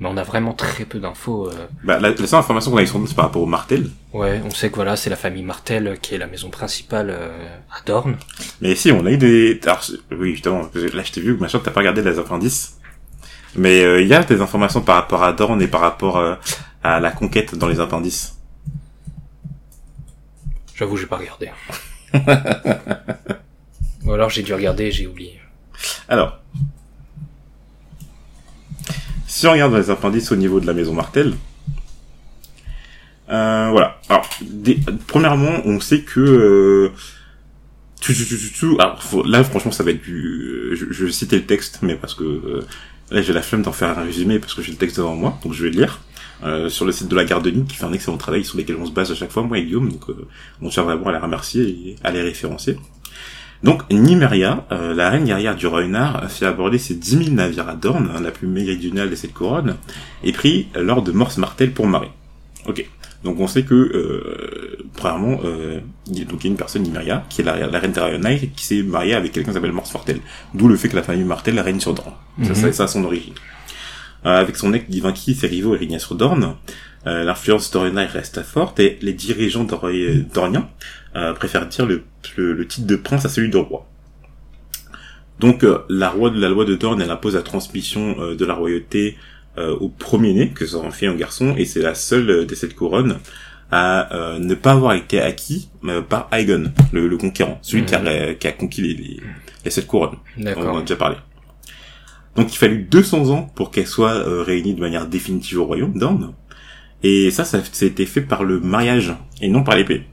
Mais 0.00 0.08
on 0.08 0.16
a 0.16 0.22
vraiment 0.22 0.52
très 0.52 0.84
peu 0.84 1.00
d'infos. 1.00 1.48
euh. 1.48 1.66
bah, 1.82 1.98
la, 1.98 2.10
la 2.10 2.26
seule 2.26 2.38
information 2.38 2.70
qu'on 2.70 2.76
a 2.78 2.86
sur 2.86 3.00
c'est 3.08 3.14
par 3.16 3.24
rapport 3.26 3.42
au 3.42 3.46
Martel. 3.46 3.90
Ouais, 4.12 4.40
on 4.44 4.50
sait 4.50 4.70
que 4.70 4.76
voilà, 4.76 4.96
c'est 4.96 5.10
la 5.10 5.16
famille 5.16 5.42
Martel 5.42 5.98
qui 6.00 6.14
est 6.14 6.18
la 6.18 6.28
maison 6.28 6.50
principale 6.50 7.10
euh, 7.10 7.28
à 7.70 7.80
Dorne. 7.84 8.16
Mais 8.60 8.74
si, 8.76 8.92
on 8.92 9.04
a 9.06 9.10
eu 9.10 9.18
des... 9.18 9.58
Alors, 9.64 9.82
oui, 10.12 10.32
justement, 10.32 10.62
là, 10.74 11.02
je 11.02 11.12
t'ai 11.12 11.20
vu, 11.20 11.36
machin, 11.36 11.60
t'as 11.62 11.72
pas 11.72 11.80
regardé 11.80 12.02
les 12.02 12.18
appendices. 12.18 12.78
Mais 13.56 13.82
euh, 13.82 14.00
il 14.00 14.06
y 14.06 14.14
a 14.14 14.22
des 14.22 14.40
informations 14.40 14.82
par 14.82 14.94
rapport 14.96 15.24
à 15.24 15.32
Dorne 15.32 15.60
et 15.62 15.68
par 15.68 15.80
rapport 15.80 16.18
euh, 16.18 16.36
à 16.84 17.00
la 17.00 17.10
conquête 17.10 17.56
dans 17.56 17.66
les 17.66 17.80
appendices. 17.80 18.36
J'avoue, 20.76 20.96
j'ai 20.96 21.06
pas 21.06 21.16
regardé. 21.16 21.50
Ou 24.04 24.12
alors 24.12 24.30
j'ai 24.30 24.42
dû 24.42 24.54
regarder 24.54 24.84
et 24.84 24.90
j'ai 24.92 25.06
oublié. 25.08 25.40
Alors, 26.08 26.38
si 29.28 29.46
on 29.46 29.52
regarde 29.52 29.74
les 29.74 29.90
appendices 29.90 30.32
au 30.32 30.36
niveau 30.36 30.58
de 30.58 30.66
la 30.66 30.72
maison 30.72 30.92
Martel, 30.94 31.34
euh, 33.30 33.68
voilà. 33.70 34.00
Alors, 34.08 34.28
premièrement, 35.06 35.60
on 35.66 35.80
sait 35.80 36.00
que 36.00 36.18
euh, 36.20 36.88
tout, 38.00 38.12
tout, 38.14 38.36
tout, 38.58 38.76
alors, 38.80 39.02
faut- 39.02 39.22
là, 39.24 39.44
franchement, 39.44 39.70
ça 39.72 39.84
va 39.84 39.90
être 39.90 40.02
du. 40.02 40.70
Je, 40.74 40.86
je 40.90 41.04
vais 41.04 41.12
citer 41.12 41.36
le 41.36 41.44
texte, 41.44 41.80
mais 41.82 41.94
parce 41.94 42.14
que 42.14 42.24
euh, 42.24 42.60
là, 43.10 43.20
j'ai 43.20 43.32
la 43.34 43.42
flemme 43.42 43.62
d'en 43.62 43.72
faire 43.72 43.98
un 43.98 44.02
résumé 44.02 44.38
parce 44.38 44.54
que 44.54 44.62
j'ai 44.62 44.72
le 44.72 44.78
texte 44.78 44.96
devant 44.96 45.14
moi, 45.14 45.38
donc 45.44 45.52
je 45.52 45.62
vais 45.64 45.70
le 45.70 45.76
lire. 45.80 46.00
Euh, 46.44 46.68
sur 46.68 46.84
le 46.84 46.92
site 46.92 47.08
de 47.08 47.16
la 47.16 47.24
Garde 47.24 47.44
de 47.44 47.50
Nuit, 47.50 47.64
qui 47.64 47.74
fait 47.74 47.84
un 47.84 47.92
excellent 47.92 48.16
travail 48.16 48.44
sur 48.44 48.56
lesquels 48.56 48.76
on 48.76 48.86
se 48.86 48.92
base 48.92 49.10
à 49.10 49.16
chaque 49.16 49.32
fois, 49.32 49.42
moi 49.42 49.58
et 49.58 49.64
Guillaume, 49.64 49.88
donc 49.90 50.08
euh, 50.08 50.28
on 50.62 50.68
tient 50.68 50.84
vraiment 50.84 51.08
à 51.08 51.12
les 51.12 51.18
remercier 51.18 51.62
et 51.64 51.96
à 52.04 52.12
les 52.12 52.22
référencer. 52.22 52.78
Donc, 53.64 53.82
Nymeria, 53.90 54.66
euh, 54.70 54.94
la 54.94 55.10
reine 55.10 55.24
guerrière 55.24 55.56
du 55.56 55.66
Rhoynar, 55.66 56.30
fait 56.30 56.46
aborder 56.46 56.78
ses 56.78 56.94
10 56.94 57.24
000 57.24 57.30
navires 57.30 57.68
à 57.68 57.74
Dorne, 57.74 58.10
hein, 58.14 58.20
la 58.20 58.30
plus 58.30 58.46
méridionale 58.46 59.10
de 59.10 59.14
cette 59.16 59.32
couronne, 59.34 59.76
et 60.22 60.32
pris 60.32 60.68
lors 60.76 61.02
de 61.02 61.10
Morse 61.12 61.38
Martel 61.38 61.72
pour 61.72 61.86
marée. 61.86 62.10
Ok. 62.66 62.88
Donc 63.24 63.40
on 63.40 63.48
sait 63.48 63.64
que, 63.64 63.74
euh, 63.74 64.76
premièrement, 64.94 65.40
euh, 65.44 65.80
il 66.06 66.18
y 66.18 66.22
a- 66.22 66.46
une 66.46 66.54
personne, 66.56 66.82
Nymeria, 66.82 67.24
qui 67.28 67.40
est 67.40 67.44
la, 67.44 67.66
la 67.66 67.78
reine 67.80 67.92
Rhoynar, 67.96 68.32
qui 68.54 68.64
s'est 68.64 68.82
mariée 68.84 69.14
avec 69.14 69.32
quelqu'un 69.32 69.50
qui 69.50 69.54
s'appelle 69.54 69.72
Morse 69.72 69.92
Martel. 69.92 70.20
D'où 70.54 70.68
le 70.68 70.76
fait 70.76 70.88
que 70.88 70.94
la 70.96 71.02
famille 71.02 71.24
Martel 71.24 71.58
règne 71.58 71.80
sur 71.80 71.94
Dorne. 71.94 72.12
Ça, 72.44 72.50
Mhm. 72.50 72.54
ça, 72.54 72.72
ça 72.72 72.84
a 72.84 72.86
son 72.86 73.02
origine. 73.04 73.34
Euh, 74.26 74.40
avec 74.40 74.56
son 74.56 74.72
ex 74.72 74.84
Divinki, 74.88 75.34
ses 75.34 75.46
rivaux 75.46 75.74
et 75.74 75.78
régna 75.78 75.98
sur 76.00 76.16
Dorne, 76.16 76.56
euh, 77.06 77.22
l'influence 77.22 77.70
d'Orionai 77.70 78.06
reste 78.06 78.42
forte 78.42 78.80
et 78.80 78.98
les 79.00 79.12
dirigeants 79.12 79.62
d'Ori- 79.64 80.24
d'Orient 80.34 80.68
euh, 81.14 81.32
préfèrent 81.34 81.68
dire 81.68 81.86
le, 81.86 82.02
le, 82.36 82.52
le 82.52 82.66
titre 82.66 82.86
de 82.88 82.96
prince 82.96 83.24
à 83.24 83.28
celui 83.28 83.48
de 83.48 83.58
roi. 83.58 83.86
Donc 85.38 85.62
euh, 85.62 85.78
la, 85.88 86.10
roi, 86.10 86.32
la 86.34 86.48
loi 86.48 86.64
de 86.64 86.74
Dorne, 86.74 87.00
elle 87.00 87.12
impose 87.12 87.36
la 87.36 87.42
transmission 87.42 88.16
euh, 88.18 88.34
de 88.34 88.44
la 88.44 88.54
royauté 88.54 89.16
euh, 89.56 89.76
au 89.76 89.88
premier-né, 89.88 90.50
que 90.50 90.66
ce 90.66 90.72
soit 90.76 90.84
un 90.84 90.90
fille 90.90 91.08
ou 91.08 91.12
un 91.12 91.16
garçon, 91.16 91.54
et 91.56 91.64
c'est 91.64 91.80
la 91.80 91.94
seule 91.94 92.44
des 92.44 92.56
sept 92.56 92.74
couronnes 92.74 93.18
à 93.70 94.12
euh, 94.14 94.38
ne 94.40 94.54
pas 94.54 94.72
avoir 94.72 94.94
été 94.94 95.20
acquis 95.20 95.68
euh, 95.84 96.00
par 96.02 96.28
Aegon, 96.32 96.72
le, 96.92 97.06
le 97.06 97.16
conquérant, 97.18 97.58
celui 97.62 97.84
qui, 97.84 97.94
a, 97.94 98.34
qui 98.34 98.46
a 98.48 98.52
conquis 98.52 98.82
les, 98.82 98.94
les, 98.94 99.20
les 99.64 99.70
sept 99.70 99.86
couronnes. 99.86 100.16
On 100.56 100.62
en 100.62 100.78
a 100.78 100.80
déjà 100.80 100.96
parlé. 100.96 101.16
Donc 102.38 102.54
il 102.54 102.56
fallut 102.56 102.84
200 102.84 103.30
ans 103.30 103.50
pour 103.56 103.72
qu'elle 103.72 103.88
soit 103.88 104.12
euh, 104.12 104.44
réunie 104.44 104.72
de 104.72 104.80
manière 104.80 105.08
définitive 105.08 105.58
au 105.58 105.64
royaume 105.64 105.98
Dorne. 105.98 106.34
Et 107.02 107.32
ça, 107.32 107.44
ça, 107.44 107.58
a 107.58 107.84
été 107.84 108.06
fait 108.06 108.20
par 108.20 108.44
le 108.44 108.60
mariage 108.60 109.12
et 109.40 109.48
non 109.48 109.64
par 109.64 109.74
l'épée. 109.74 110.04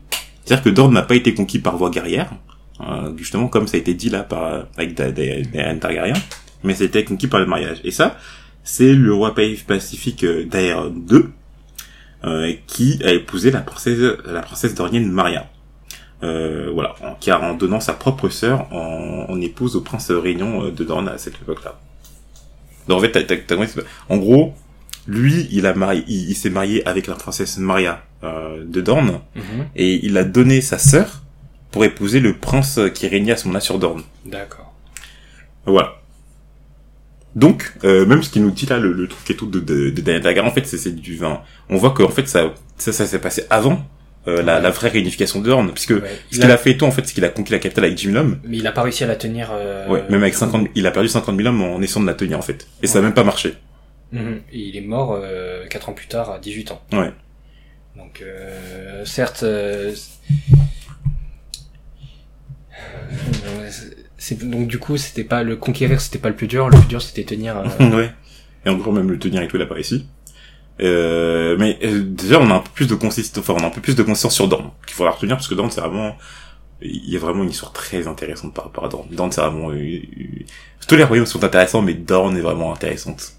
C'est-à-dire 0.43 0.63
que 0.63 0.69
Dorne 0.71 0.91
n'a 0.91 1.03
pas 1.03 1.13
été 1.13 1.35
conquis 1.35 1.59
par 1.59 1.77
voie 1.77 1.91
guerrière, 1.91 2.31
euh, 2.79 3.15
justement 3.15 3.47
comme 3.47 3.67
ça 3.67 3.77
a 3.77 3.79
été 3.79 3.93
dit 3.93 4.09
là 4.09 4.23
par 4.23 4.65
avec 4.75 4.95
des, 4.95 5.11
des, 5.11 5.41
des 5.43 5.61
reines 5.61 5.79
Targaryen, 5.79 6.15
mais 6.63 6.73
été 6.79 7.03
conquis 7.03 7.27
par 7.27 7.39
le 7.39 7.45
mariage. 7.45 7.77
Et 7.83 7.91
ça, 7.91 8.17
c'est 8.63 8.95
le 8.95 9.13
roi 9.13 9.35
pacifique 9.67 10.23
euh, 10.23 10.45
Daeron 10.45 10.95
II 11.11 11.25
euh, 12.23 12.53
qui 12.65 12.99
a 13.05 13.11
épousé 13.11 13.51
la 13.51 13.61
princesse 13.61 13.99
la 14.25 14.41
princesse 14.41 14.73
dornienne 14.73 15.11
Maria. 15.11 15.45
Euh, 16.23 16.71
voilà, 16.73 16.95
a 17.03 17.39
en 17.39 17.53
donnant 17.53 17.79
sa 17.79 17.93
propre 17.93 18.29
sœur 18.29 18.65
en, 18.73 19.27
en 19.29 19.41
épouse 19.41 19.75
au 19.75 19.81
prince 19.81 20.09
Réunion 20.09 20.69
de 20.69 20.83
Dorne 20.83 21.07
à 21.07 21.19
cette 21.19 21.35
époque-là. 21.35 21.79
Donc 22.87 22.99
en 22.99 23.01
fait, 23.01 23.11
t'as- 23.11 23.23
t'as- 23.23 23.37
t'as- 23.37 23.81
en 24.09 24.17
gros, 24.17 24.53
lui, 25.07 25.47
il 25.51 25.65
a 25.65 25.73
marié, 25.73 26.03
il, 26.07 26.29
il 26.31 26.35
s'est 26.35 26.49
marié 26.49 26.85
avec 26.87 27.07
la 27.07 27.15
princesse 27.15 27.57
Maria 27.57 28.03
euh, 28.23 28.63
de 28.65 28.81
Dorne 28.81 29.19
Mhm. 29.35 29.65
et 29.75 30.05
il 30.05 30.17
a 30.17 30.23
donné 30.23 30.61
sa 30.61 30.77
sœur 30.77 31.21
pour 31.71 31.83
épouser 31.85 32.19
le 32.19 32.33
prince 32.37 32.79
qui 32.93 33.07
régnait 33.07 33.33
à 33.33 33.37
ce 33.37 33.45
moment-là 33.45 33.59
sur 33.59 33.77
Dorne. 33.79 34.03
D'accord. 34.25 34.73
Voilà. 35.65 35.95
Donc, 37.35 37.73
euh, 37.83 38.05
même 38.05 38.23
ce 38.23 38.29
qu'il 38.29 38.43
nous 38.43 38.51
dit 38.51 38.65
là, 38.65 38.79
le, 38.79 38.93
le 38.93 39.07
truc 39.07 39.29
et 39.29 39.35
tout 39.35 39.45
de, 39.47 39.59
de, 39.59 39.89
de 39.89 40.01
Daniel 40.01 40.21
Targaryen, 40.23 40.49
en 40.49 40.53
fait, 40.53 40.65
c'est 40.65 40.77
c'est 40.77 40.95
du 40.95 41.17
vin. 41.17 41.41
On 41.69 41.75
voit 41.77 41.91
que 41.91 42.01
en 42.01 42.07
fait, 42.09 42.27
ça, 42.29 42.53
ça, 42.77 42.93
ça 42.93 43.05
s'est 43.05 43.19
passé 43.19 43.43
avant 43.49 43.85
euh, 44.27 44.41
la, 44.41 44.55
Ouais. 44.57 44.61
la 44.61 44.69
vraie 44.71 44.89
réunification 44.89 45.39
de 45.41 45.45
Dorne, 45.45 45.71
puisque 45.73 45.91
Ouais. 45.91 46.01
ce 46.31 46.37
Il 46.37 46.39
qu'il 46.41 46.51
a- 46.51 46.53
a 46.53 46.57
fait 46.57 46.75
tout, 46.77 46.85
en 46.85 46.91
fait, 46.91 47.05
c'est 47.05 47.13
qu'il 47.13 47.23
a 47.25 47.29
conquis 47.29 47.51
la 47.51 47.59
capitale 47.59 47.85
avec 47.85 47.95
10 47.95 48.05
000 48.11 48.17
hommes. 48.17 48.39
Mais 48.43 48.57
il 48.57 48.65
a 48.67 48.71
pas 48.71 48.81
réussi 48.83 49.03
à 49.03 49.07
la 49.07 49.15
tenir. 49.15 49.49
euh, 49.53 49.87
Ouais, 49.87 50.03
même 50.09 50.21
avec 50.23 50.33
50, 50.33 50.67
il 50.75 50.85
a 50.87 50.91
perdu 50.91 51.09
50 51.09 51.35
000 51.37 51.47
hommes 51.49 51.61
en 51.61 51.81
essayant 51.81 52.01
de 52.01 52.07
la 52.07 52.13
tenir, 52.15 52.37
en 52.39 52.41
fait. 52.41 52.67
Et 52.81 52.87
ça 52.87 52.97
a 52.97 53.01
Ouais. 53.01 53.05
même 53.07 53.13
pas 53.13 53.23
marché. 53.23 53.53
Mhm. 54.11 54.41
Et 54.51 54.59
il 54.59 54.77
est 54.77 54.81
mort 54.81 55.19
euh, 55.21 55.65
4 55.67 55.89
ans 55.89 55.93
plus 55.93 56.07
tard, 56.07 56.31
à 56.31 56.39
18 56.39 56.71
ans. 56.71 56.81
Ouais. 56.93 57.11
Donc, 57.97 58.21
euh, 58.21 59.05
certes, 59.05 59.43
euh, 59.43 59.93
c'est 64.17 64.39
donc 64.47 64.67
du 64.67 64.79
coup, 64.79 64.97
c'était 64.97 65.23
pas 65.23 65.43
le 65.43 65.55
conquérir, 65.55 66.01
c'était 66.01 66.19
pas 66.19 66.29
le 66.29 66.35
plus 66.35 66.47
dur. 66.47 66.69
Le 66.69 66.77
plus 66.77 66.87
dur, 66.87 67.01
c'était 67.01 67.23
tenir. 67.23 67.57
euh, 67.57 67.63
ouais. 67.97 68.11
Et 68.65 68.69
encore 68.69 68.93
même 68.93 69.09
le 69.11 69.19
tenir 69.19 69.41
et 69.41 69.47
tout, 69.47 69.57
il 69.57 69.61
a 69.61 69.65
pas 69.67 69.75
réussi. 69.75 70.07
Euh, 70.81 71.55
mais 71.57 71.77
euh, 71.83 72.03
déjà, 72.03 72.39
on 72.39 72.49
a 72.51 72.55
un 72.55 72.59
peu 72.59 72.69
plus 72.73 72.87
de 72.87 72.95
consistance, 72.95 73.43
enfin, 73.47 73.55
on 73.59 73.63
a 73.63 73.67
un 73.67 73.71
peu 73.71 73.81
plus 73.81 73.95
de 73.95 74.03
conscience 74.03 74.35
sur 74.35 74.47
Dorne 74.47 74.71
qu'il 74.85 74.95
faudra 74.95 75.11
retenir 75.11 75.37
parce 75.37 75.47
que 75.47 75.55
Dorne, 75.55 75.71
c'est 75.71 75.81
vraiment, 75.81 76.17
il 76.81 77.09
y 77.09 77.15
a 77.15 77.19
vraiment 77.19 77.43
une 77.43 77.49
histoire 77.49 77.71
très 77.71 78.07
intéressante 78.07 78.53
par 78.53 78.65
rapport 78.65 78.85
à 78.85 78.89
Dorne. 78.89 79.07
Dorne, 79.11 79.31
c'est 79.31 79.41
vraiment, 79.41 79.71
euh, 79.71 79.99
tous 80.87 80.95
les 80.95 81.03
royaumes 81.03 81.25
sont 81.25 81.43
intéressants, 81.43 81.81
mais 81.81 81.93
Dorne 81.93 82.37
est 82.37 82.41
vraiment 82.41 82.73
intéressante. 82.73 83.33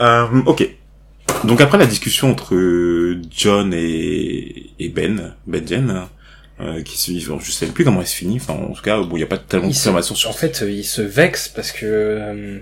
Euh, 0.00 0.42
ok. 0.46 0.68
Donc 1.44 1.60
après 1.60 1.78
la 1.78 1.86
discussion 1.86 2.30
entre 2.30 2.54
John 3.30 3.72
et, 3.74 4.70
et 4.78 4.88
Ben, 4.88 5.34
Benjen, 5.46 6.06
euh, 6.60 6.82
qui 6.82 6.98
se 6.98 7.10
vivent, 7.10 7.36
je 7.42 7.50
sais 7.50 7.66
plus 7.66 7.84
comment 7.84 8.00
elle 8.00 8.06
se 8.06 8.14
finit, 8.14 8.36
enfin, 8.36 8.54
en 8.54 8.72
tout 8.72 8.82
cas, 8.82 9.00
bon, 9.02 9.16
il 9.16 9.20
y 9.20 9.22
a 9.24 9.26
pas 9.26 9.38
tellement 9.38 9.68
de 9.68 9.72
confirmation 9.72 10.14
sur 10.14 10.30
En 10.30 10.32
fait, 10.32 10.64
il 10.66 10.84
se 10.84 11.02
vexe 11.02 11.48
parce 11.48 11.72
que 11.72 11.84
euh, 11.84 12.58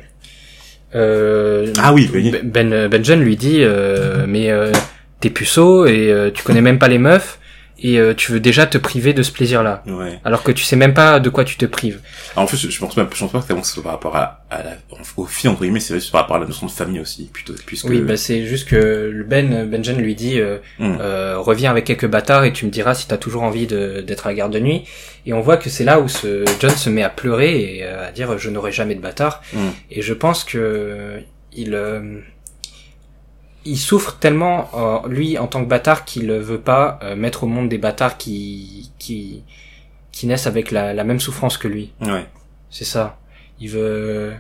euh, 0.95 1.73
Ah 1.79 1.93
oui, 1.93 2.11
oui. 2.13 2.35
Ben 2.43 2.89
Benjen 2.89 3.21
lui 3.23 3.37
dit 3.37 3.59
euh, 3.63 4.25
mais 4.29 4.51
euh, 4.51 4.73
t'es 5.21 5.31
puceau 5.31 5.87
et 5.87 6.11
euh, 6.13 6.31
tu 6.33 6.43
connais 6.43 6.61
même 6.61 6.79
pas 6.79 6.89
les 6.89 6.99
meufs 6.99 7.39
et 7.83 7.99
euh, 7.99 8.15
tu 8.15 8.33
veux 8.33 8.41
déjà 8.41 8.67
te 8.67 8.79
priver 8.79 9.13
de 9.13 9.23
ce 9.23 9.33
plaisir-là 9.33 9.83
Ouais. 9.87 10.21
alors 10.25 10.43
que 10.43 10.53
tu 10.53 10.65
sais 10.65 10.77
même 10.77 10.95
pas 10.95 11.21
de 11.21 11.29
quoi 11.29 11.45
tu 11.45 11.57
te 11.57 11.67
prives. 11.67 12.01
Alors, 12.35 12.45
en 12.45 12.47
fait, 12.47 12.57
je, 12.57 12.79
pense 12.79 12.95
pas, 12.95 13.07
je 13.13 13.19
pense 13.19 13.33
pas 13.33 13.41
que 13.41 13.47
c'est 13.65 13.83
par 13.83 13.93
rapport 13.93 14.17
à, 14.17 14.45
à 14.51 14.63
la, 14.63 14.71
aux 15.17 15.27
filles, 15.27 15.51
entre 15.51 15.63
guillemets, 15.63 15.81
c'est 15.81 15.99
par 16.11 16.23
rapport 16.23 16.37
à 16.37 16.39
la 16.39 16.47
notion 16.47 16.67
de 16.67 16.71
famille 16.73 17.01
aussi, 17.01 17.29
plutôt, 17.33 17.55
puisque... 17.67 17.87
Oui, 17.89 18.01
bah 18.01 18.17
c'est 18.17 18.47
juste 18.47 18.69
que 18.69 19.11
le 19.13 19.25
Ben 19.25 19.69
Benjen 19.69 19.99
lui 19.99 20.15
dit 20.15 20.39
euh, 20.41 20.59
Hmm. 20.79 20.97
euh, 21.01 21.37
reviens 21.39 21.71
avec 21.71 21.85
quelques 21.85 22.07
bâtards 22.07 22.45
et 22.45 22.53
tu 22.53 22.65
me 22.67 22.71
diras 22.71 22.95
si 22.95 23.07
t'as 23.09 23.17
toujours 23.19 23.43
envie 23.43 23.67
de- 23.67 24.01
d'être 24.01 24.27
à 24.27 24.31
la 24.31 24.35
garde 24.37 24.53
de 24.53 24.59
nuit. 24.61 24.85
Et 25.27 25.33
on 25.33 25.41
voit 25.41 25.57
que 25.57 25.69
c'est 25.71 25.85
là 25.85 26.01
où 26.01 26.09
ce 26.09 26.45
John 26.61 26.71
se 26.71 26.89
met 26.91 27.03
à 27.03 27.09
pleurer 27.11 27.77
et 27.79 27.85
euh, 27.85 28.09
à 28.09 28.13
dire 28.13 28.39
je 28.39 28.49
n'aurai 28.51 28.73
jamais 28.73 28.95
de 28.95 29.01
bâtard. 29.01 29.43
Hmm. 29.53 29.71
Et 29.91 30.03
je 30.03 30.15
pense 30.15 30.45
que 30.45 31.19
il 31.55 31.75
euh, 31.75 32.21
il 33.65 33.77
souffre 33.79 34.17
tellement 34.19 34.71
euh, 35.05 35.09
lui 35.09 35.39
en 35.39 35.47
tant 35.47 35.63
que 35.65 35.69
bâtard 35.69 36.05
qu'il 36.05 36.27
ne 36.27 36.39
veut 36.39 36.61
pas 36.61 36.99
euh, 37.03 37.15
mettre 37.17 37.45
au 37.45 37.47
monde 37.47 37.69
des 37.69 37.79
bâtards 37.79 38.19
qui 38.19 38.91
qui 38.99 39.43
qui 40.13 40.27
naissent 40.27 40.47
avec 40.47 40.71
la, 40.71 40.93
la 40.93 41.05
même 41.05 41.21
souffrance 41.21 41.57
que 41.57 41.69
lui. 41.69 41.93
Ouais. 42.01 42.27
C'est 42.71 42.85
ça. 42.85 43.19
Il 43.61 43.71
veut 43.71 44.33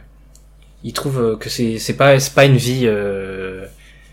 il 0.84 0.92
trouve 0.92 1.38
que 1.38 1.48
c'est 1.48 1.78
c'est 1.78 1.94
pas 1.96 2.18
c'est 2.18 2.34
pas 2.34 2.44
une 2.44 2.56
vie 2.56 2.82
euh, 2.86 3.66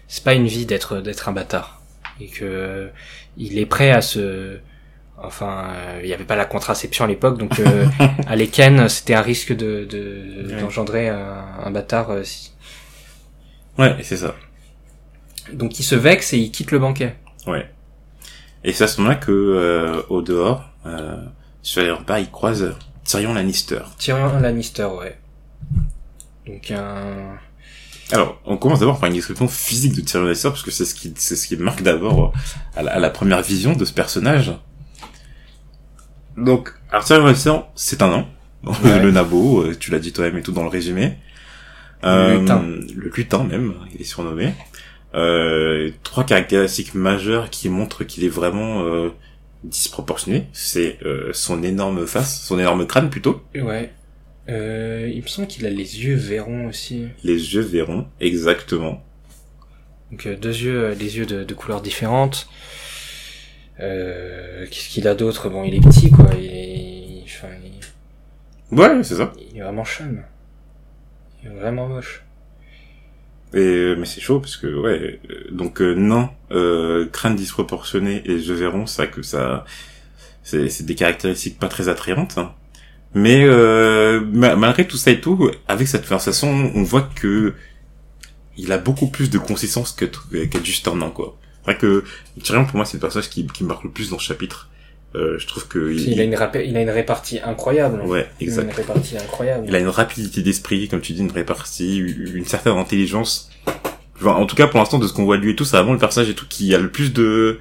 c'est 0.07 0.23
pas 0.23 0.33
une 0.33 0.47
vie 0.47 0.65
d'être 0.65 0.97
d'être 1.01 1.27
un 1.27 1.31
bâtard 1.33 1.81
et 2.21 2.27
que 2.27 2.89
il 3.37 3.57
est 3.57 3.65
prêt 3.65 3.91
à 3.91 4.01
se 4.01 4.57
enfin 5.17 5.69
euh, 5.73 5.99
il 6.03 6.09
y 6.09 6.13
avait 6.13 6.25
pas 6.25 6.35
la 6.35 6.45
contraception 6.45 7.05
à 7.05 7.07
l'époque 7.07 7.37
donc 7.37 7.59
à 8.27 8.35
l'Eken 8.35 8.87
c'était 8.87 9.15
un 9.15 9.21
risque 9.21 9.53
de 9.55 9.85
de- 9.85 10.53
Ouais. 10.53 10.61
d'engendrer 10.61 11.09
un, 11.09 11.43
un 11.65 11.71
bâtard 11.71 12.11
si- 12.23 12.51
Ouais, 13.77 13.95
c'est 14.03 14.17
ça. 14.17 14.35
Donc 15.53 15.79
il 15.79 15.83
se 15.83 15.95
vexe 15.95 16.33
et 16.33 16.37
il 16.37 16.51
quitte 16.51 16.71
le 16.71 16.79
banquet 16.79 17.15
Ouais. 17.47 17.69
Et 18.63 18.73
c'est 18.73 18.83
à 18.83 18.87
ce 18.87 18.99
moment-là 19.01 19.15
que, 19.17 19.31
euh, 19.31 20.01
au 20.09 20.21
dehors, 20.21 20.69
euh, 20.85 21.23
sur 21.61 21.81
les 21.81 21.91
repas, 21.91 22.19
il 22.19 22.29
croise 22.29 22.75
Tyrion 23.03 23.33
Lannister. 23.33 23.81
Tyrion 23.97 24.39
Lannister 24.39 24.85
ouais 24.85 25.17
donc 26.45 26.71
un 26.71 27.37
Alors, 28.11 28.41
on 28.45 28.57
commence 28.57 28.79
d'abord 28.79 28.99
par 28.99 29.07
une 29.07 29.15
description 29.15 29.47
physique 29.47 29.93
de 29.95 30.01
Tyrion 30.01 30.25
Lannister, 30.25 30.49
parce 30.49 30.63
que 30.63 30.71
c'est 30.71 30.85
ce 30.85 30.95
qui, 30.95 31.13
c'est 31.15 31.35
ce 31.35 31.47
qui 31.47 31.57
marque 31.57 31.83
d'abord 31.83 32.33
à 32.75 32.81
la, 32.83 32.93
à 32.93 32.99
la 32.99 33.09
première 33.09 33.41
vision 33.41 33.73
de 33.73 33.85
ce 33.85 33.93
personnage. 33.93 34.51
Donc, 36.37 36.73
alors 36.91 37.03
Tyrion 37.05 37.25
Lannister, 37.25 37.55
c'est 37.75 38.01
un. 38.01 38.25
Ouais. 38.83 38.99
le 38.99 39.11
nabo, 39.11 39.61
euh, 39.61 39.77
tu 39.79 39.89
l'as 39.89 39.99
dit 39.99 40.11
toi-même 40.11 40.37
et 40.37 40.41
tout 40.41 40.51
dans 40.51 40.63
le 40.63 40.67
résumé. 40.67 41.17
Le 42.03 42.39
lutin. 42.41 42.61
Le 42.61 43.09
lutin 43.15 43.43
même, 43.45 43.73
il 43.95 44.01
est 44.01 44.03
surnommé. 44.03 44.53
Euh, 45.15 45.91
trois 46.03 46.23
caractéristiques 46.23 46.93
majeures 46.93 47.49
qui 47.49 47.67
montrent 47.69 48.03
qu'il 48.03 48.23
est 48.23 48.29
vraiment 48.29 48.83
euh, 48.83 49.09
disproportionné. 49.63 50.47
C'est 50.53 50.97
euh, 51.03 51.31
son 51.33 51.63
énorme 51.63 52.05
face, 52.05 52.41
son 52.43 52.59
énorme 52.59 52.85
crâne 52.87 53.09
plutôt, 53.09 53.41
ouais 53.55 53.91
euh, 54.49 55.11
il 55.13 55.21
me 55.21 55.27
semble 55.27 55.47
qu'il 55.47 55.65
a 55.67 55.69
les 55.69 56.03
yeux 56.03 56.15
verrons 56.15 56.65
aussi 56.67 57.05
les 57.23 57.53
yeux 57.53 57.61
verrons, 57.61 58.07
exactement. 58.19 59.03
Donc 60.11 60.25
euh, 60.25 60.35
deux 60.35 60.49
yeux, 60.55 60.83
euh, 60.85 60.95
des 60.95 61.17
yeux 61.17 61.27
de, 61.27 61.43
de 61.43 61.53
couleurs 61.53 61.81
différentes. 61.81 62.47
Euh, 63.79 64.65
Qu'est-ce 64.69 64.89
qu'il 64.89 65.07
a 65.07 65.13
d'autre? 65.15 65.49
Bon, 65.49 65.63
il 65.63 65.75
est 65.75 65.79
petit, 65.79 66.09
quoi. 66.11 66.29
Il 66.37 66.45
est, 66.45 67.23
enfin, 67.25 67.47
il, 67.63 68.77
Ouais, 68.77 69.03
c'est 69.03 69.15
ça. 69.15 69.31
il 69.51 69.57
est 69.57 69.61
vraiment 69.61 69.85
chum. 69.85 70.23
Il 71.43 71.49
est 71.49 71.53
vraiment 71.53 71.87
moche. 71.87 72.23
Et 73.53 73.57
euh, 73.59 73.95
mais 73.97 74.05
c'est 74.05 74.21
chaud 74.21 74.39
parce 74.39 74.57
que 74.57 74.67
ouais 74.67 75.19
euh, 75.31 75.45
donc 75.51 75.81
euh, 75.81 75.95
non 75.95 76.29
euh, 76.51 77.07
crainte 77.07 77.35
disproportionnée 77.35 78.21
et 78.25 78.39
je 78.39 78.53
verrai 78.53 78.85
ça 78.85 79.07
que 79.07 79.23
ça 79.23 79.65
c'est 80.43 80.83
des 80.85 80.95
caractéristiques 80.95 81.57
pas 81.59 81.67
très 81.67 81.89
attrayantes 81.89 82.37
hein. 82.37 82.53
mais 83.15 83.43
euh, 83.45 84.21
ma- 84.31 84.55
malgré 84.55 84.87
tout 84.87 84.97
ça 84.97 85.11
et 85.11 85.19
tout 85.19 85.49
avec 85.67 85.87
cette 85.87 86.03
conversation 86.03 86.71
on 86.75 86.83
voit 86.83 87.09
que 87.15 87.55
il 88.57 88.71
a 88.71 88.77
beaucoup 88.77 89.07
plus 89.07 89.31
de 89.31 89.39
consistance 89.39 89.93
que 89.93 90.05
qu'être 90.05 90.65
juste 90.65 90.87
un 90.87 90.99
quoi 91.09 91.35
c'est 91.65 91.71
vrai 91.71 91.77
que 91.77 92.03
Tyrion 92.43 92.65
pour 92.65 92.75
moi 92.75 92.85
c'est 92.85 92.97
le 92.97 93.01
personnage 93.01 93.29
qui 93.29 93.47
qui 93.47 93.63
me 93.63 93.69
marque 93.69 93.83
le 93.83 93.89
plus 93.91 94.11
dans 94.11 94.19
ce 94.19 94.25
chapitre 94.25 94.68
euh, 95.15 95.39
je 95.39 95.47
trouve 95.47 95.67
que 95.67 95.91
Il, 95.91 96.19
a 96.19 96.23
une 96.23 96.37
il 96.65 96.77
a 96.77 96.81
une 96.81 96.89
répartie 96.89 97.39
incroyable. 97.43 98.01
ouais 98.01 98.27
Il 98.39 98.47
a 98.47 98.51
exact 98.51 98.63
Une 98.63 98.71
répartie 98.75 99.17
incroyable. 99.17 99.65
il 99.67 99.75
a 99.75 99.79
une 99.79 99.87
rapidité 99.87 100.41
d'esprit, 100.41 100.87
comme 100.87 101.01
tu 101.01 101.13
dis, 101.13 101.21
une 101.21 101.31
répartie, 101.31 101.97
une 101.97 102.45
certaine 102.45 102.77
intelligence. 102.77 103.49
Enfin, 104.17 104.33
en 104.33 104.45
tout 104.45 104.55
cas, 104.55 104.67
pour 104.67 104.79
l'instant, 104.79 104.99
de 104.99 105.07
ce 105.07 105.13
qu'on 105.13 105.23
voit 105.25 105.37
de 105.37 105.41
lui 105.41 105.51
et 105.51 105.55
tout, 105.55 105.65
c'est 105.65 105.77
vraiment 105.77 105.93
le 105.93 105.99
personnage 105.99 106.29
et 106.29 106.35
tout 106.35 106.45
qui 106.47 106.75
a 106.75 106.77
le 106.77 106.91
plus 106.91 107.11
de, 107.13 107.59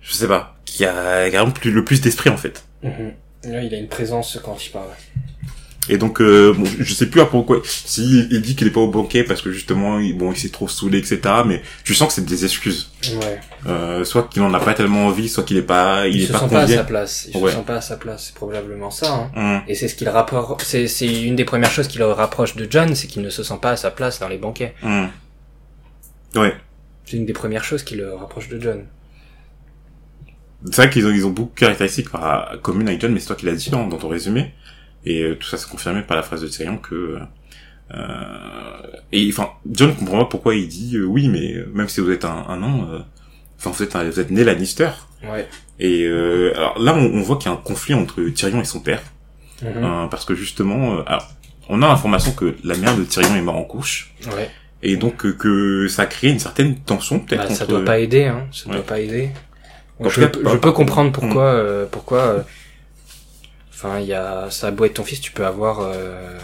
je 0.00 0.12
sais 0.12 0.28
pas, 0.28 0.56
qui 0.64 0.84
a 0.84 1.28
vraiment 1.28 1.50
plus, 1.50 1.70
le 1.72 1.84
plus 1.84 2.00
d'esprit 2.00 2.30
en 2.30 2.36
fait. 2.36 2.64
Mhm. 2.82 3.12
Là, 3.44 3.62
il 3.62 3.74
a 3.74 3.78
une 3.78 3.88
présence 3.88 4.38
quand 4.44 4.64
il 4.64 4.70
parle. 4.70 4.88
Et 5.88 5.96
donc, 5.98 6.20
euh, 6.20 6.52
bon, 6.56 6.64
je 6.78 6.92
sais 6.94 7.06
plus 7.06 7.20
à 7.20 7.24
pourquoi. 7.26 7.62
Si 7.64 8.26
il 8.30 8.42
dit 8.42 8.54
qu'il 8.54 8.66
est 8.66 8.70
pas 8.70 8.80
au 8.80 8.90
banquet 8.90 9.24
parce 9.24 9.42
que 9.42 9.50
justement, 9.50 9.98
il, 9.98 10.16
bon, 10.16 10.30
il 10.30 10.36
s'est 10.38 10.50
trop 10.50 10.68
saoulé, 10.68 10.98
etc. 10.98 11.20
Mais 11.46 11.62
je 11.84 11.94
sens 11.94 12.08
que 12.08 12.14
c'est 12.14 12.24
des 12.24 12.44
excuses. 12.44 12.90
Ouais. 13.14 13.40
Euh, 13.66 14.04
soit 14.04 14.28
qu'il 14.28 14.42
en 14.42 14.52
a 14.54 14.60
pas 14.60 14.74
tellement 14.74 15.06
envie, 15.06 15.28
soit 15.28 15.42
qu'il 15.42 15.56
est 15.56 15.62
pas, 15.62 16.06
il, 16.06 16.16
Il, 16.16 16.22
est 16.22 16.26
se 16.26 16.32
pas 16.32 16.38
sent 16.40 16.48
pas 16.50 16.60
à 16.62 16.68
sa 16.68 16.84
place. 16.84 17.28
Il 17.34 17.36
Ouais. 17.40 17.50
se 17.50 17.56
sent 17.56 17.64
pas 17.66 17.76
à 17.76 17.80
sa 17.80 17.96
place. 17.96 18.24
C'est 18.26 18.34
probablement 18.34 18.90
ça. 18.90 19.12
Hein. 19.14 19.30
Hum, 19.36 19.62
Et 19.68 19.74
c'est 19.74 19.88
ce 19.88 19.94
qu'il 19.94 20.08
rapporte. 20.10 20.62
C'est 20.62 20.86
c'est 20.86 21.22
une 21.24 21.34
des 21.34 21.44
premières 21.46 21.70
choses 21.70 21.88
qui 21.88 21.98
le 21.98 22.06
rapproche 22.06 22.56
de 22.56 22.66
John, 22.70 22.94
c'est 22.94 23.06
qu'il 23.08 23.22
ne 23.22 23.30
se 23.30 23.42
sent 23.42 23.58
pas 23.60 23.70
à 23.70 23.76
sa 23.76 23.90
place 23.90 24.20
dans 24.20 24.28
les 24.28 24.38
banquets. 24.38 24.74
hum. 24.82 25.08
Ouais. 26.36 26.54
C'est 27.06 27.16
une 27.16 27.26
des 27.26 27.32
premières 27.32 27.64
choses 27.64 27.82
qui 27.82 27.96
le 27.96 28.14
rapproche 28.14 28.48
de 28.48 28.60
John. 28.60 28.84
C'est 30.66 30.76
vrai 30.76 30.90
qu'ils 30.90 31.06
ont, 31.06 31.10
ils 31.10 31.24
ont 31.24 31.30
beaucoup 31.30 31.54
de 31.54 31.60
caractéristiques 31.60 32.08
communes 32.62 32.86
avec 32.86 33.00
John, 33.00 33.12
mais 33.12 33.18
c'est 33.20 33.26
toi 33.28 33.36
qui 33.36 33.46
l'as 33.46 33.54
dit 33.54 33.70
hein, 33.72 33.86
dans 33.88 33.96
ton 33.96 34.08
résumé. 34.08 34.52
Et 35.06 35.22
euh, 35.22 35.34
tout 35.34 35.48
ça 35.48 35.56
s'est 35.56 35.68
confirmé 35.68 36.02
par 36.02 36.16
la 36.16 36.22
phrase 36.22 36.42
de 36.42 36.48
Tyrion 36.48 36.76
que... 36.78 37.18
Euh, 37.92 38.82
et 39.12 39.28
enfin, 39.32 39.50
John 39.70 39.94
comprend 39.94 40.18
pas 40.18 40.24
pourquoi 40.26 40.54
il 40.54 40.68
dit 40.68 40.96
euh, 40.96 41.04
oui, 41.04 41.28
mais 41.28 41.54
euh, 41.54 41.68
même 41.74 41.88
si 41.88 42.00
vous 42.00 42.10
êtes 42.10 42.24
un, 42.24 42.44
un 42.48 42.62
an, 42.62 42.86
euh, 42.92 42.98
enfin 43.58 43.70
vous 43.70 43.82
êtes 43.82 43.96
un- 43.96 44.04
vous 44.08 44.20
êtes 44.20 44.30
né 44.30 44.44
Lannister. 44.44 44.90
Ouais. 45.24 45.48
Et 45.80 46.04
euh, 46.04 46.52
alors 46.56 46.78
là, 46.78 46.94
on, 46.94 47.00
on 47.18 47.22
voit 47.22 47.36
qu'il 47.36 47.50
y 47.50 47.54
a 47.54 47.56
un 47.56 47.60
conflit 47.60 47.94
entre 47.94 48.22
Tyrion 48.28 48.60
et 48.60 48.64
son 48.64 48.80
père, 48.80 49.02
Mhm. 49.62 49.68
euh, 49.76 50.06
parce 50.06 50.24
que 50.24 50.34
justement, 50.36 50.98
euh, 50.98 51.02
alors, 51.06 51.28
on 51.68 51.82
a 51.82 51.88
l'information 51.88 52.32
que 52.32 52.54
la 52.64 52.76
mère 52.76 52.96
de 52.96 53.02
Tyrion 53.04 53.34
est 53.34 53.42
morte 53.42 53.58
en 53.58 53.64
couche, 53.64 54.14
Ouais. 54.36 54.48
et 54.82 54.96
donc 54.96 55.26
euh, 55.26 55.32
que 55.32 55.88
ça 55.88 56.06
crée 56.06 56.28
une 56.28 56.38
certaine 56.38 56.76
tension 56.76 57.18
peut-être. 57.18 57.48
Bah, 57.48 57.54
ça 57.54 57.64
entre- 57.64 57.72
doit 57.72 57.84
pas 57.84 57.98
aider, 57.98 58.24
hein. 58.26 58.46
Ça 58.52 58.68
Ouais. 58.68 58.76
doit 58.76 58.86
pas 58.86 59.00
aider. 59.00 59.30
Je, 60.02 60.20
cas, 60.20 60.28
peux- 60.28 60.42
pas- 60.42 60.50
je 60.52 60.56
peux 60.58 60.72
comprendre 60.72 61.10
pourquoi, 61.12 61.44
euh, 61.44 61.86
pourquoi. 61.90 62.44
Enfin, 63.82 63.98
il 64.00 64.06
y 64.06 64.12
a 64.12 64.50
ça 64.50 64.66
a 64.66 64.70
beau 64.72 64.84
être 64.84 64.94
ton 64.94 65.04
fils, 65.04 65.20
tu 65.22 65.32
peux 65.32 65.46
avoir, 65.46 65.80
euh, 65.80 66.36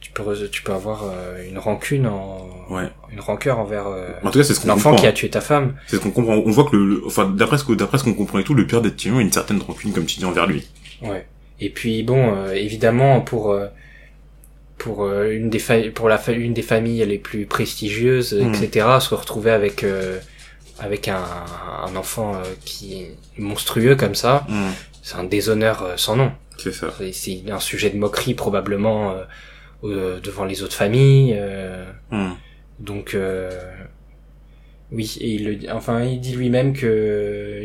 tu 0.00 0.10
peux, 0.12 0.48
tu 0.50 0.62
peux 0.62 0.72
avoir 0.72 1.04
euh, 1.04 1.46
une 1.46 1.58
rancune 1.58 2.06
en, 2.06 2.48
Ouais. 2.70 2.88
une 3.12 3.20
rancœur 3.20 3.58
envers 3.58 3.88
euh, 3.88 4.08
En 4.24 4.30
tout 4.30 4.38
cas, 4.38 4.44
c'est 4.44 4.54
ce 4.54 4.66
l'enfant 4.66 4.94
qui 4.96 5.06
a 5.06 5.12
tué 5.12 5.28
ta 5.28 5.40
femme. 5.40 5.74
C'est 5.86 5.96
ce 5.96 6.00
qu'on 6.00 6.10
comprend. 6.12 6.34
On 6.36 6.50
voit 6.50 6.64
que 6.64 6.76
le, 6.76 6.86
le- 6.86 7.02
enfin, 7.06 7.26
d'après 7.28 7.58
ce 7.58 7.64
que, 7.64 7.72
d'après 7.72 7.98
ce 7.98 8.04
qu'on 8.04 8.14
comprend 8.14 8.38
et 8.38 8.44
tout, 8.44 8.54
le 8.54 8.66
père 8.66 8.80
de 8.80 8.88
Tyrion 8.88 9.18
a 9.18 9.22
une 9.22 9.32
certaine 9.32 9.60
rancune, 9.60 9.92
comme 9.92 10.06
tu 10.06 10.18
dis, 10.18 10.24
envers 10.24 10.46
lui. 10.46 10.66
Ouais. 11.02 11.26
Et 11.60 11.68
puis 11.68 12.02
bon, 12.04 12.34
euh, 12.34 12.52
évidemment 12.54 13.20
pour 13.20 13.50
euh, 13.50 13.66
pour 14.78 15.04
euh, 15.04 15.30
une 15.32 15.50
des 15.50 15.58
fa- 15.58 15.90
pour 15.94 16.08
la 16.08 16.16
fa- 16.16 16.32
une 16.32 16.54
des 16.54 16.62
familles 16.62 17.04
les 17.04 17.18
plus 17.18 17.44
prestigieuses, 17.44 18.32
Mm. 18.32 18.54
etc. 18.54 18.86
Se 19.00 19.14
retrouver 19.14 19.50
avec 19.50 19.84
euh, 19.84 20.18
avec 20.78 21.08
un, 21.08 21.22
un 21.86 21.94
enfant 21.96 22.32
qui 22.64 22.94
est 23.02 23.14
monstrueux 23.36 23.94
comme 23.96 24.14
ça, 24.14 24.46
c'est 25.02 25.16
un 25.16 25.24
déshonneur 25.24 25.82
euh, 25.82 25.96
sans 25.96 26.16
nom. 26.16 26.32
C'est 26.58 26.72
ça. 26.72 26.92
C'est- 27.12 27.50
un 27.50 27.60
sujet 27.60 27.90
de 27.90 27.96
moquerie 27.96 28.34
probablement 28.34 29.12
euh, 29.12 29.24
euh, 29.84 30.20
devant 30.20 30.44
les 30.44 30.62
autres 30.62 30.74
familles. 30.76 31.34
euh, 31.38 31.84
Hmm. 32.10 32.32
donc 32.78 33.14
euh, 33.14 33.50
oui, 34.92 35.16
et 35.20 35.28
il 35.34 35.44
le 35.44 35.72
enfin 35.72 36.02
il 36.04 36.20
dit 36.20 36.34
lui-même 36.34 36.72
que 36.76 37.64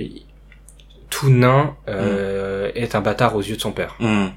tout 1.09 1.29
nain 1.29 1.75
euh, 1.87 2.71
est 2.75 2.93
un 2.95 3.01
bâtard 3.01 3.35
aux 3.35 3.41
yeux 3.41 3.55
de 3.55 3.61
son 3.61 3.71
père. 3.71 3.95
Hmm. 3.99 4.27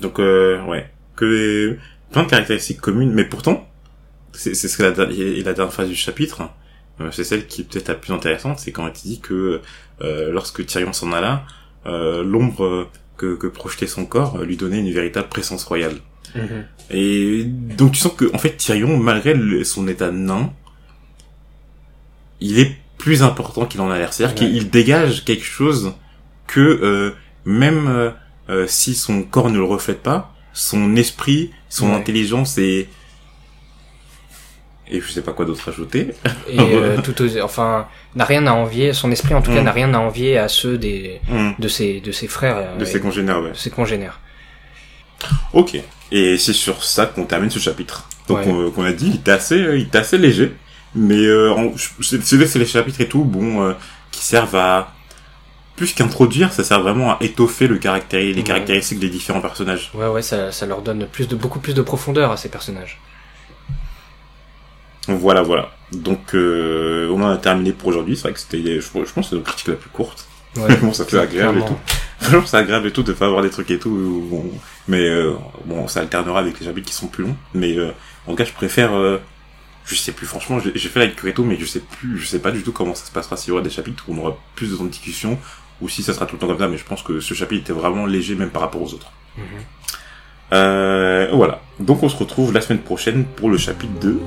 Donc, 0.00 0.18
euh, 0.18 0.62
ouais. 0.64 0.88
Que 1.16 1.76
plein 2.10 2.22
de 2.24 2.28
caractéristiques 2.30 2.80
communes, 2.80 3.12
mais 3.12 3.24
pourtant, 3.24 3.66
c'est, 4.32 4.54
ce 4.54 4.76
que 4.76 4.82
la, 4.82 4.90
la 4.90 5.52
dernière 5.52 5.72
phrase 5.72 5.88
du 5.88 5.94
chapitre, 5.94 6.42
c'est 7.12 7.24
celle 7.24 7.46
qui 7.46 7.62
est 7.62 7.64
peut-être 7.64 7.88
la 7.88 7.94
plus 7.94 8.12
intéressante, 8.12 8.58
c'est 8.58 8.72
quand 8.72 8.86
il 8.86 9.08
dit 9.08 9.20
que 9.20 9.60
euh, 10.02 10.30
lorsque 10.32 10.64
Tyrion 10.66 10.92
s'en 10.92 11.12
alla, 11.12 11.44
euh, 11.86 12.22
l'ombre 12.22 12.64
euh, 12.64 12.88
que, 13.16 13.34
que 13.36 13.46
projetait 13.46 13.86
son 13.86 14.04
corps 14.06 14.36
euh, 14.38 14.44
lui 14.44 14.56
donnait 14.56 14.78
une 14.80 14.92
véritable 14.92 15.28
présence 15.28 15.64
royale. 15.64 15.96
Et 16.90 17.44
donc 17.44 17.92
tu 17.92 17.98
sens 18.00 18.12
que 18.16 18.32
en 18.34 18.38
fait 18.38 18.56
Tyrion, 18.56 18.96
malgré 18.98 19.34
le- 19.34 19.64
son 19.64 19.88
état 19.88 20.10
nain, 20.10 20.52
il 22.40 22.58
est 22.58 22.76
plus 22.98 23.22
important 23.22 23.66
qu'il 23.66 23.80
en 23.80 23.90
a 23.90 23.98
l'air. 23.98 24.12
C'est-à-dire 24.12 24.42
Ouais. 24.42 24.50
qu'il 24.50 24.70
dégage 24.70 25.24
quelque 25.24 25.44
chose 25.44 25.94
que 26.46 26.60
euh, 26.60 27.10
même 27.44 27.86
euh, 27.88 28.10
euh, 28.48 28.66
si 28.66 28.94
son 28.94 29.22
corps 29.22 29.50
ne 29.50 29.58
le 29.58 29.64
reflète 29.64 30.02
pas, 30.02 30.34
son 30.52 30.96
esprit, 30.96 31.50
son 31.68 31.88
Ouais. 31.90 31.94
intelligence 31.94 32.58
et 32.58 32.88
et 34.90 35.00
je 35.00 35.10
sais 35.10 35.22
pas 35.22 35.32
quoi 35.32 35.44
d'autre 35.44 35.68
ajouter. 35.68 36.10
Et 36.48 36.58
euh, 36.58 36.98
tout 37.02 37.22
aux- 37.22 37.38
enfin 37.42 37.86
n'a 38.14 38.24
rien 38.24 38.46
à 38.46 38.52
envier, 38.52 38.92
son 38.92 39.10
esprit 39.12 39.34
en 39.34 39.42
tout 39.42 39.52
cas 39.52 39.60
Mm. 39.60 39.64
n'a 39.64 39.72
rien 39.72 39.94
à 39.94 39.98
envier 39.98 40.38
à 40.38 40.48
ceux 40.48 40.78
des 40.78 41.20
Hmm. 41.28 41.50
de 41.58 41.68
ses 41.68 42.00
de 42.00 42.12
ses 42.12 42.26
frères, 42.28 42.56
euh, 42.58 42.76
De 42.78 42.84
ses 42.84 43.00
congénères, 43.00 43.40
ouais. 43.42 43.50
de 43.52 43.56
ses 43.56 43.70
congénères. 43.70 44.20
Ok. 45.52 45.76
Et 46.12 46.38
c'est 46.38 46.52
sur 46.52 46.82
ça 46.84 47.06
qu'on 47.06 47.24
termine 47.24 47.50
ce 47.50 47.58
chapitre. 47.58 48.08
Donc 48.28 48.38
Ouais. 48.38 48.46
on, 48.48 48.70
qu'on 48.70 48.84
a 48.84 48.92
dit, 48.92 49.08
il 49.08 49.14
était 49.16 49.30
assez, 49.32 49.56
euh, 49.60 49.76
il 49.78 49.82
était 49.86 49.98
assez 49.98 50.18
léger, 50.18 50.52
mais 50.94 51.16
euh, 51.24 51.54
c'est 52.00 52.22
c'est 52.22 52.46
c'est 52.46 52.58
les 52.58 52.66
chapitres 52.66 53.00
et 53.00 53.08
tout, 53.08 53.24
bon, 53.24 53.62
euh, 53.62 53.72
qui 54.10 54.24
servent 54.24 54.56
à 54.56 54.92
plus 55.76 55.92
qu'introduire, 55.94 56.52
ça 56.52 56.62
sert 56.62 56.80
vraiment 56.80 57.12
à 57.12 57.18
étoffer 57.22 57.66
le 57.66 57.78
caractère, 57.78 58.20
les 58.20 58.34
Ouais. 58.34 58.42
caractéristiques 58.42 58.98
des 58.98 59.08
différents 59.08 59.40
personnages. 59.40 59.90
Ouais 59.94 60.06
ouais, 60.08 60.22
ça 60.22 60.52
ça 60.52 60.66
leur 60.66 60.82
donne 60.82 61.06
plus 61.06 61.26
de 61.28 61.36
beaucoup 61.36 61.58
plus 61.60 61.74
de 61.74 61.82
profondeur 61.82 62.30
à 62.32 62.36
ces 62.36 62.48
personnages. 62.48 62.98
Voilà, 65.14 65.42
voilà. 65.42 65.70
Donc 65.92 66.34
euh, 66.34 67.10
on 67.10 67.22
en 67.22 67.30
a 67.30 67.36
terminé 67.36 67.72
pour 67.72 67.88
aujourd'hui. 67.88 68.16
C'est 68.16 68.22
vrai 68.22 68.32
que 68.32 68.38
c'était, 68.38 68.62
je, 68.62 68.80
je 68.80 68.88
pense, 68.90 69.14
que 69.14 69.22
c'est 69.22 69.34
notre 69.34 69.46
critique 69.46 69.68
la 69.68 69.74
plus 69.74 69.90
courte. 69.90 70.26
Ouais. 70.56 70.76
bon, 70.82 70.92
ça 70.92 71.04
fait 71.04 71.18
agréable 71.18 71.58
et 71.58 71.64
tout. 71.64 71.76
C'est 72.46 72.56
agréable 72.56 72.88
et 72.88 72.92
tout 72.92 73.02
de 73.02 73.12
pas 73.12 73.26
avoir 73.26 73.42
des 73.42 73.50
trucs 73.50 73.70
et 73.70 73.78
tout. 73.78 74.52
Mais 74.88 75.08
euh, 75.08 75.34
bon, 75.64 75.88
ça 75.88 76.00
alternera 76.00 76.40
avec 76.40 76.58
les 76.60 76.66
chapitres 76.66 76.88
qui 76.88 76.94
sont 76.94 77.08
plus 77.08 77.24
longs. 77.24 77.36
Mais 77.54 77.76
euh, 77.76 77.90
en 78.26 78.32
tout 78.32 78.36
cas, 78.36 78.44
je 78.44 78.52
préfère. 78.52 78.92
je 79.84 79.94
sais 79.94 80.12
plus. 80.12 80.26
Franchement, 80.26 80.58
j'ai 80.60 80.88
fait 80.88 81.00
la 81.00 81.32
tout, 81.32 81.44
mais 81.44 81.56
je 81.58 81.64
sais 81.64 81.80
plus. 81.80 82.18
Je 82.18 82.26
sais 82.26 82.40
pas 82.40 82.50
du 82.50 82.62
tout 82.62 82.72
comment 82.72 82.94
ça 82.94 83.06
se 83.06 83.12
passera 83.12 83.36
s'il 83.36 83.50
y 83.50 83.52
aura 83.52 83.62
des 83.62 83.70
chapitres 83.70 84.04
où 84.08 84.14
on 84.14 84.18
aura 84.18 84.36
plus 84.54 84.70
de 84.70 84.76
temps 84.76 84.84
de 84.84 84.90
discussion 84.90 85.38
ou 85.80 85.88
si 85.88 86.02
ça 86.02 86.12
sera 86.12 86.26
tout 86.26 86.36
le 86.36 86.40
temps 86.40 86.46
comme 86.46 86.58
ça. 86.58 86.68
Mais 86.68 86.78
je 86.78 86.84
pense 86.84 87.02
que 87.02 87.20
ce 87.20 87.34
chapitre 87.34 87.62
était 87.62 87.72
vraiment 87.72 88.06
léger 88.06 88.34
même 88.34 88.50
par 88.50 88.62
rapport 88.62 88.82
aux 88.82 88.94
autres. 88.94 89.10
Mhm. 89.36 89.44
Voilà. 91.32 91.62
Donc 91.80 92.02
on 92.02 92.08
se 92.08 92.16
retrouve 92.16 92.52
la 92.52 92.60
semaine 92.60 92.82
prochaine 92.82 93.24
pour 93.24 93.50
le 93.50 93.56
chapitre 93.56 93.92
2 94.00 94.20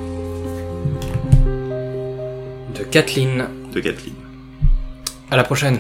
De 2.74 2.84
Kathleen. 2.90 3.48
de 3.72 3.80
Kathleen. 3.82 4.16
À 5.30 5.36
la 5.36 5.44
prochaine. 5.44 5.80